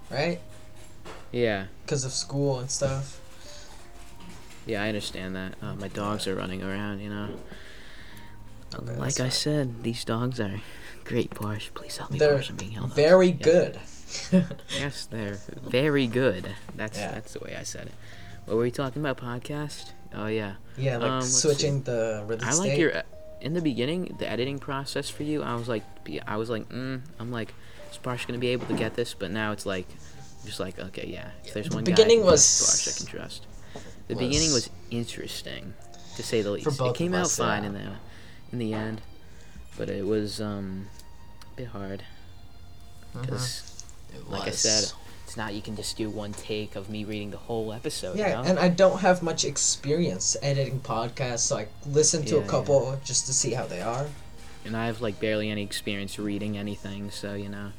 right? 0.10 0.40
Yeah. 1.32 1.68
Because 1.86 2.04
of 2.06 2.12
school 2.12 2.60
and 2.60 2.70
stuff. 2.70 3.20
Yeah, 4.66 4.82
I 4.84 4.88
understand 4.88 5.36
that. 5.36 5.56
Uh, 5.62 5.76
my 5.76 5.88
dogs 5.90 6.28
are 6.28 6.36
running 6.36 6.64
around, 6.64 7.00
you 7.00 7.10
know. 7.10 7.30
Okay, 8.76 8.96
like 8.96 9.20
I 9.20 9.30
said, 9.30 9.84
these 9.84 10.04
dogs 10.04 10.40
are 10.40 10.62
great, 11.04 11.32
Parsh. 11.32 11.70
Please 11.74 11.98
help 11.98 12.12
me, 12.12 12.18
They're 12.20 12.34
Parsh. 12.38 12.50
I'm 12.50 12.56
being 12.56 12.72
held 12.72 12.94
very 12.94 13.28
Yeah. 13.28 13.34
good. 13.34 13.80
Yes, 14.80 15.06
they're 15.10 15.40
very 15.64 16.08
good. 16.08 16.56
That's 16.76 16.98
Yeah. 16.98 17.12
that's 17.12 17.34
the 17.34 17.40
way 17.40 17.56
I 17.60 17.64
said 17.64 17.88
it. 17.88 17.94
What 18.46 18.58
were 18.58 18.64
we 18.64 18.72
talking 18.72 19.02
about? 19.02 19.18
Podcast? 19.18 19.92
Oh 20.14 20.28
yeah. 20.28 20.54
yeah, 20.78 20.98
like 20.98 21.10
Um, 21.12 21.22
switching 21.24 21.82
the 21.84 22.24
release 22.28 22.48
I 22.48 22.54
like 22.54 22.72
date. 22.72 22.80
your. 22.80 23.04
In 23.42 23.54
the 23.54 23.62
beginning, 23.62 24.16
the 24.20 24.30
editing 24.30 24.58
process 24.60 25.10
for 25.10 25.24
you, 25.24 25.44
I 25.44 25.56
was 25.56 25.68
like, 25.68 25.84
I 26.28 26.38
was 26.38 26.50
like, 26.50 26.70
mm, 26.70 27.02
I'm 27.20 27.32
like, 27.32 27.54
is 27.92 27.98
Parsh 27.98 28.26
gonna 28.26 28.40
be 28.40 28.50
able 28.50 28.68
to 28.68 28.74
get 28.76 28.94
this? 28.96 29.14
But 29.14 29.32
now 29.32 29.52
it's 29.52 29.66
like, 29.66 29.88
Just 30.46 30.60
like 30.60 30.78
okay, 30.80 31.08
yeah. 31.08 31.30
If 31.46 31.54
there's 31.54 31.70
The 31.70 31.76
one 31.76 31.84
beginning 31.84 32.20
guy, 32.22 32.26
was- 32.32 32.42
Barsh 32.44 32.88
I 32.88 32.98
can 32.98 33.06
trust. 33.20 33.46
The 34.08 34.16
beginning 34.16 34.54
was- 34.54 34.68
was 34.68 34.70
interesting, 34.92 35.74
to 36.16 36.24
say 36.24 36.42
the 36.42 36.52
least. 36.52 36.68
it 36.80 36.96
came 36.96 37.14
out 37.14 37.26
us, 37.26 37.38
fine 37.38 37.64
yeah. 37.64 37.70
in 37.70 37.74
the 37.74 37.92
in 38.52 38.60
the 38.60 38.74
end, 38.74 39.02
but 39.78 39.90
it 39.90 40.06
was 40.06 40.40
um 40.42 40.88
a 41.54 41.56
bit 41.58 41.68
hard 41.70 42.04
because, 43.20 43.84
It 44.14 44.30
like 44.30 44.48
I 44.48 44.52
said, 44.52 44.92
it's 45.26 45.38
not 45.38 45.54
you 45.54 45.62
can 45.62 45.76
just 45.76 45.98
do 45.98 46.10
one 46.10 46.34
take 46.34 46.76
of 46.76 46.90
me 46.90 47.04
reading 47.04 47.32
the 47.32 47.38
whole 47.38 47.72
episode. 47.74 48.18
Yeah, 48.18 48.28
you 48.40 48.44
know? 48.44 48.50
and 48.50 48.60
I 48.60 48.68
don't 48.70 49.00
have 49.00 49.22
much 49.24 49.46
experience 49.46 50.36
editing 50.42 50.80
podcasts, 50.80 51.40
so 51.40 51.58
I 51.58 51.68
listen 51.86 52.24
to 52.26 52.36
Yeah, 52.36 52.42
a 52.42 52.44
yeah. 52.44 52.50
couple 52.50 53.00
just 53.04 53.26
to 53.28 53.34
see 53.34 53.54
how 53.54 53.66
they 53.66 53.82
are. 53.82 54.08
and 54.66 54.78
I 54.78 54.86
have 54.86 55.02
like 55.02 55.20
barely 55.20 55.50
any 55.50 55.64
experience 55.64 56.18
reading 56.20 56.58
anything, 56.58 57.12
so 57.12 57.34
you 57.34 57.50
know, 57.50 57.72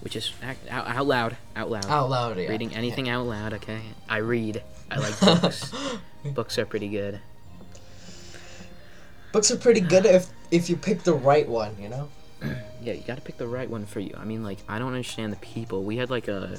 which 0.00 0.16
is 0.16 0.32
out, 0.42 0.56
out 0.88 1.06
loud, 1.06 1.36
out 1.54 1.70
loud. 1.70 1.86
Out 1.86 2.10
loud, 2.10 2.38
yeah. 2.38 2.48
Reading 2.48 2.74
anything 2.74 3.08
out 3.08 3.26
loud, 3.26 3.52
okay? 3.54 3.80
I 4.08 4.18
read. 4.18 4.62
I 4.90 4.98
like 4.98 5.20
books. 5.20 5.72
books 6.24 6.58
are 6.58 6.66
pretty 6.66 6.88
good. 6.88 7.20
Books 9.32 9.50
are 9.50 9.56
pretty 9.56 9.80
good 9.80 10.06
if 10.06 10.28
if 10.50 10.70
you 10.70 10.76
pick 10.76 11.02
the 11.02 11.12
right 11.14 11.48
one, 11.48 11.76
you 11.80 11.88
know. 11.88 12.08
Yeah, 12.82 12.92
you 12.92 13.02
gotta 13.04 13.20
pick 13.22 13.36
the 13.36 13.48
right 13.48 13.68
one 13.68 13.84
for 13.84 13.98
you. 13.98 14.14
I 14.16 14.24
mean, 14.24 14.44
like, 14.44 14.58
I 14.68 14.78
don't 14.78 14.88
understand 14.88 15.32
the 15.32 15.38
people. 15.38 15.82
We 15.82 15.96
had 15.96 16.08
like 16.08 16.28
a 16.28 16.58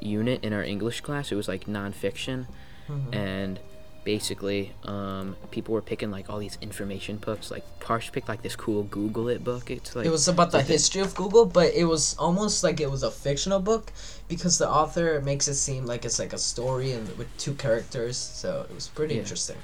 unit 0.00 0.42
in 0.42 0.52
our 0.52 0.62
English 0.64 1.02
class. 1.02 1.30
It 1.30 1.36
was 1.36 1.46
like 1.46 1.66
nonfiction, 1.66 2.46
Mm-hmm. 2.88 3.14
and 3.14 3.60
basically, 4.04 4.72
um, 4.84 5.36
people 5.50 5.74
were 5.74 5.82
picking 5.82 6.10
like 6.10 6.28
all 6.30 6.38
these 6.38 6.58
information 6.60 7.16
books. 7.16 7.50
Like, 7.50 7.64
Parsh 7.80 8.10
picked 8.12 8.28
like 8.28 8.42
this 8.42 8.56
cool 8.56 8.82
Google 8.84 9.28
It 9.28 9.42
book. 9.44 9.70
It's 9.70 9.94
like 9.96 10.06
It 10.06 10.10
was 10.10 10.28
about 10.28 10.50
the 10.50 10.58
like 10.58 10.66
history 10.66 11.00
of 11.02 11.14
Google, 11.14 11.46
but 11.46 11.72
it 11.74 11.84
was 11.84 12.16
almost 12.18 12.62
like 12.64 12.80
it 12.80 12.90
was 12.90 13.02
a 13.02 13.10
fictional 13.10 13.60
book 13.60 13.92
because 14.28 14.58
the 14.58 14.68
author 14.68 15.20
makes 15.20 15.48
it 15.48 15.54
seem 15.54 15.86
like 15.86 16.04
it's 16.04 16.18
like 16.18 16.32
a 16.32 16.38
story 16.38 16.92
and 16.92 17.06
with 17.18 17.28
two 17.38 17.54
characters. 17.54 18.16
So 18.16 18.66
it 18.68 18.74
was 18.74 18.88
pretty 18.88 19.14
Yeah. 19.14 19.20
interesting. 19.20 19.56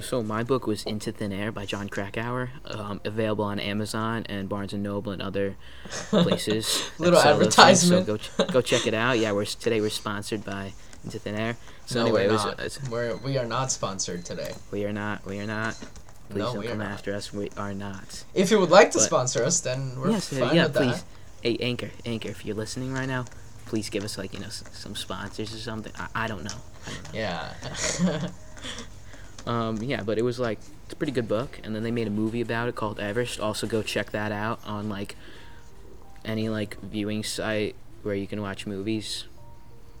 So 0.00 0.22
my 0.22 0.42
book 0.42 0.66
was 0.66 0.84
Into 0.84 1.12
Thin 1.12 1.32
Air 1.32 1.50
by 1.50 1.64
Jon 1.64 1.88
Krakauer, 1.88 2.50
um, 2.66 3.00
available 3.04 3.44
on 3.44 3.58
Amazon 3.58 4.24
and 4.28 4.48
Barnes 4.48 4.72
and 4.72 4.82
Noble 4.82 5.12
and 5.12 5.22
other 5.22 5.56
places. 6.10 6.90
Little 6.98 7.20
things, 7.20 7.34
advertisement. 7.34 8.06
So 8.06 8.16
go 8.16 8.16
ch- 8.46 8.52
go 8.52 8.60
check 8.60 8.86
it 8.86 8.94
out. 8.94 9.18
Yeah, 9.18 9.32
we're 9.32 9.46
today 9.46 9.80
we're 9.80 9.88
sponsored 9.90 10.44
by 10.44 10.72
Into 11.04 11.18
Thin 11.18 11.34
Air. 11.34 11.56
So 11.86 12.00
no, 12.00 12.04
anyway, 12.06 12.24
we're 12.26 12.30
it 12.30 12.32
was, 12.32 12.44
not. 12.44 12.52
it's- 12.60 12.88
We're 12.90 13.16
we 13.16 13.38
are 13.38 13.46
not 13.46 13.72
sponsored 13.72 14.24
today. 14.24 14.52
we 14.70 14.84
are 14.84 14.92
not. 14.92 15.24
We 15.24 15.40
are 15.40 15.46
not. 15.46 15.74
Please 16.28 16.38
No, 16.40 16.52
don't 16.54 16.66
come 16.66 16.78
not. 16.78 16.88
after 16.90 17.14
us. 17.14 17.32
We 17.32 17.48
are 17.56 17.72
not. 17.72 18.24
If 18.34 18.50
you 18.50 18.60
would 18.60 18.70
like 18.70 18.90
to 18.90 18.98
But- 18.98 19.04
sponsor 19.04 19.42
us, 19.42 19.60
then 19.60 19.98
we're 19.98 20.10
yes, 20.10 20.30
uh, 20.32 20.36
fine 20.46 20.54
yeah, 20.54 20.64
with 20.66 20.76
please. 20.76 20.96
that. 20.96 21.04
Hey, 21.42 21.56
Anchor, 21.60 21.90
Anchor, 22.04 22.28
if 22.28 22.44
you're 22.44 22.56
listening 22.56 22.92
right 22.92 23.08
now, 23.08 23.24
please 23.66 23.88
give 23.88 24.04
us 24.04 24.18
like 24.18 24.34
you 24.34 24.40
know 24.40 24.46
s- 24.48 24.64
some 24.72 24.94
sponsors 24.94 25.54
or 25.54 25.58
something. 25.58 25.92
I, 25.98 26.24
I 26.24 26.28
don't 26.28 26.44
know. 26.44 26.50
I 26.86 26.90
don't 26.92 27.14
know. 27.14 27.18
Yeah. 27.18 28.28
Um, 29.48 29.78
yeah, 29.82 30.02
but 30.02 30.18
it 30.18 30.22
was 30.22 30.38
like 30.38 30.58
it's 30.84 30.92
a 30.92 30.96
pretty 30.96 31.12
good 31.12 31.26
book, 31.26 31.58
and 31.64 31.74
then 31.74 31.82
they 31.82 31.90
made 31.90 32.06
a 32.06 32.10
movie 32.10 32.40
about 32.42 32.68
it 32.68 32.74
called 32.76 33.00
Everest. 33.00 33.40
Also, 33.40 33.66
go 33.66 33.82
check 33.82 34.10
that 34.10 34.30
out 34.30 34.60
on 34.66 34.88
like 34.88 35.16
any 36.24 36.48
like 36.48 36.78
viewing 36.82 37.24
site 37.24 37.74
where 38.02 38.14
you 38.14 38.26
can 38.26 38.42
watch 38.42 38.66
movies. 38.66 39.24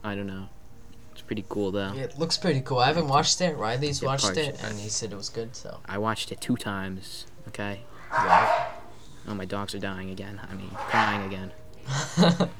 I 0.04 0.14
don't 0.14 0.26
know. 0.26 0.48
It's 1.12 1.22
pretty 1.22 1.44
cool 1.48 1.72
though. 1.72 1.94
it 1.96 2.18
looks 2.18 2.36
pretty 2.36 2.60
cool. 2.60 2.78
I 2.78 2.86
haven't 2.88 3.08
watched 3.08 3.40
it. 3.40 3.56
Riley's 3.56 4.02
watched 4.02 4.24
parts- 4.24 4.38
it, 4.38 4.62
and 4.62 4.78
he 4.78 4.88
said 4.88 5.12
it 5.12 5.16
was 5.16 5.30
good. 5.30 5.56
So 5.56 5.80
I 5.86 5.98
watched 5.98 6.30
it 6.30 6.40
two 6.40 6.56
times. 6.56 7.26
Okay. 7.48 7.80
yeah. 8.12 8.66
Oh, 9.26 9.34
my 9.34 9.44
dogs 9.46 9.74
are 9.74 9.78
dying 9.78 10.10
again. 10.10 10.40
I 10.48 10.54
mean, 10.54 10.70
crying 10.70 11.24
again. 11.24 11.52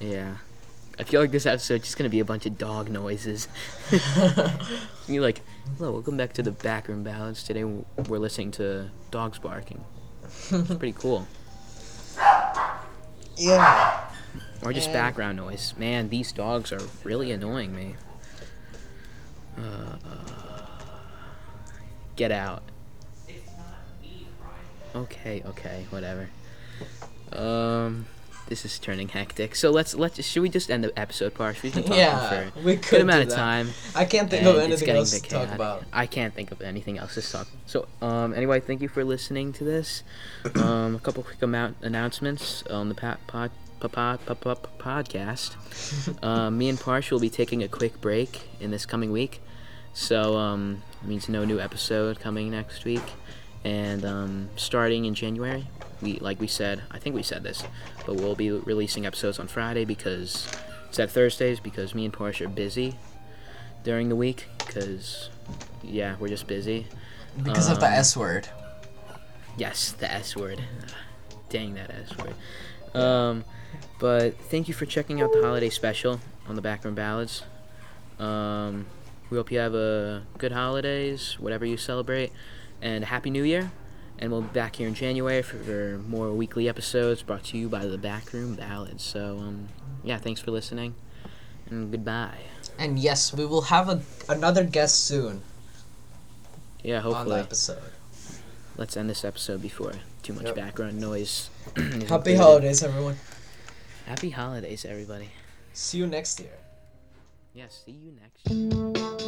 Yeah. 0.00 0.36
I 0.98 1.04
feel 1.04 1.20
like 1.20 1.30
this 1.30 1.46
episode's 1.46 1.84
just 1.84 1.96
gonna 1.96 2.10
be 2.10 2.20
a 2.20 2.24
bunch 2.24 2.44
of 2.46 2.58
dog 2.58 2.90
noises. 2.90 3.48
You're 5.08 5.22
like, 5.22 5.40
hello, 5.76 5.92
welcome 5.92 6.16
back 6.16 6.32
to 6.34 6.42
the 6.42 6.50
backroom 6.50 7.04
ballads. 7.04 7.44
Today 7.44 7.64
we're 7.64 8.18
listening 8.18 8.50
to 8.52 8.90
dogs 9.10 9.38
barking. 9.38 9.84
It's 10.24 10.74
pretty 10.74 10.92
cool. 10.98 11.26
yeah. 13.36 14.04
Or 14.62 14.72
just 14.72 14.88
And- 14.88 14.94
background 14.94 15.36
noise. 15.36 15.72
Man, 15.78 16.08
these 16.08 16.32
dogs 16.32 16.72
are 16.72 16.80
really 17.04 17.30
annoying 17.30 17.74
me. 17.76 17.94
Uh, 19.56 19.96
get 22.16 22.32
out. 22.32 22.62
Okay, 24.94 25.42
okay, 25.46 25.86
whatever. 25.90 26.28
Um, 27.32 28.06
this 28.48 28.64
is 28.64 28.78
turning 28.78 29.08
hectic. 29.08 29.54
So 29.54 29.70
let's 29.70 29.94
let's 29.94 30.22
should 30.24 30.42
we 30.42 30.48
just 30.48 30.70
end 30.70 30.84
the 30.84 30.98
episode, 30.98 31.34
Parsh? 31.34 31.62
We've 31.62 31.72
been 31.74 31.84
talking 31.84 31.98
Yeah, 31.98 32.50
for 32.50 32.60
we 32.60 32.72
a 32.72 32.76
could 32.76 32.90
good 32.90 33.00
amount 33.02 33.22
of 33.28 33.34
time. 33.34 33.70
I 33.94 34.04
can't 34.04 34.28
think 34.28 34.44
of 34.46 34.56
anything 34.58 34.88
else 34.90 35.10
to 35.18 35.28
talk 35.28 35.52
about. 35.52 35.84
I 35.92 36.06
can't 36.06 36.34
think 36.34 36.50
of 36.50 36.60
anything 36.60 36.98
else 36.98 37.14
to 37.14 37.22
talk. 37.22 37.46
So, 37.66 37.86
um, 38.02 38.34
anyway, 38.34 38.60
thank 38.60 38.82
you 38.82 38.88
for 38.88 39.04
listening 39.04 39.52
to 39.54 39.64
this. 39.64 40.02
Um, 40.56 40.96
a 40.96 40.98
couple 41.00 41.22
quick 41.22 41.42
amount 41.42 41.76
announcements 41.82 42.62
on 42.64 42.88
the 42.88 42.94
pa- 42.94 43.18
pod, 43.26 43.50
pa- 43.80 43.88
pod, 43.88 44.20
pa- 44.26 44.34
pa- 44.34 44.54
pa- 44.54 44.68
podcast. 45.02 45.54
um, 46.24 46.58
me 46.58 46.68
and 46.68 46.78
Parsh 46.78 47.10
will 47.10 47.20
be 47.20 47.30
taking 47.30 47.62
a 47.62 47.68
quick 47.68 48.00
break 48.00 48.48
in 48.60 48.70
this 48.70 48.86
coming 48.86 49.12
week, 49.12 49.40
so 49.94 50.36
um, 50.36 50.82
it 51.02 51.08
means 51.08 51.28
no 51.28 51.44
new 51.44 51.60
episode 51.60 52.18
coming 52.20 52.50
next 52.50 52.84
week. 52.84 53.02
And 53.64 54.04
um, 54.04 54.48
starting 54.56 55.04
in 55.04 55.14
January, 55.14 55.66
we 56.02 56.18
like 56.20 56.40
we 56.40 56.46
said, 56.46 56.82
I 56.90 56.98
think 56.98 57.14
we 57.14 57.22
said 57.22 57.42
this, 57.42 57.62
but 58.06 58.16
we'll 58.16 58.34
be 58.36 58.50
releasing 58.50 59.06
episodes 59.06 59.38
on 59.38 59.48
Friday 59.48 59.84
because 59.84 60.48
instead 60.86 61.04
of 61.04 61.12
Thursdays 61.12 61.60
because 61.60 61.94
me 61.94 62.04
and 62.04 62.12
Parsh 62.14 62.40
are 62.40 62.48
busy 62.48 62.96
during 63.84 64.08
the 64.08 64.16
week 64.16 64.46
because 64.58 65.30
yeah 65.82 66.16
we're 66.18 66.28
just 66.28 66.46
busy. 66.46 66.86
Because 67.42 67.70
of 67.70 67.78
the 67.80 67.86
Um, 67.86 67.92
S 67.92 68.16
word. 68.16 68.48
yes 69.56 69.92
the 69.92 70.10
s 70.10 70.36
word. 70.36 70.62
Dang 71.50 71.74
that 71.74 71.90
s 71.90 72.12
word. 72.16 72.34
Um 73.00 73.44
but 73.98 74.38
thank 74.50 74.68
you 74.68 74.74
for 74.74 74.86
checking 74.86 75.20
out 75.20 75.32
the 75.32 75.42
holiday 75.42 75.70
special 75.70 76.20
on 76.48 76.54
the 76.56 76.62
backroom 76.62 76.94
ballads. 76.94 77.42
Um 78.18 78.86
we 79.30 79.36
hope 79.36 79.52
you 79.52 79.58
have 79.58 79.74
a 79.74 80.22
good 80.38 80.52
holidays 80.52 81.36
whatever 81.38 81.66
you 81.66 81.76
celebrate 81.76 82.32
and 82.80 83.04
happy 83.04 83.28
new 83.30 83.42
year 83.44 83.70
and 84.18 84.30
we'll 84.32 84.42
be 84.42 84.48
back 84.48 84.76
here 84.76 84.88
in 84.88 84.94
january 84.94 85.42
for, 85.42 85.98
more 86.08 86.32
weekly 86.32 86.68
episodes 86.68 87.22
brought 87.22 87.44
to 87.44 87.56
you 87.58 87.68
by 87.68 87.84
the 87.86 87.98
backroom 87.98 88.54
ballads 88.54 89.02
so 89.04 89.38
um 89.38 89.68
yeah 90.02 90.18
thanks 90.18 90.40
for 90.40 90.50
listening 90.50 90.94
and 91.70 91.90
goodbye 91.90 92.38
And 92.78 92.98
yes, 92.98 93.32
we 93.34 93.44
will 93.44 93.62
have 93.74 93.88
a 93.88 94.00
another 94.28 94.64
guest 94.64 95.04
soon 95.04 95.42
yeah 96.82 97.00
hopefully. 97.00 97.32
on 97.32 97.38
the 97.38 97.44
episode. 97.44 97.82
let's 98.76 98.96
end 98.96 99.10
this 99.10 99.24
episode 99.24 99.60
before 99.62 99.92
too 100.22 100.32
much 100.32 100.46
Yep. 100.46 100.54
background 100.54 101.00
noise. 101.00 101.50
Happy 101.76 101.82
included. 102.04 102.36
holidays, 102.38 102.82
everyone. 102.82 103.16
Happy 104.06 104.30
holidays, 104.30 104.84
everybody. 104.84 105.30
See 105.72 105.98
you 105.98 106.06
next 106.06 106.40
year. 106.40 106.56
Yeah, 107.54 107.66
see 107.68 107.92
you 107.92 108.12
next. 108.20 109.24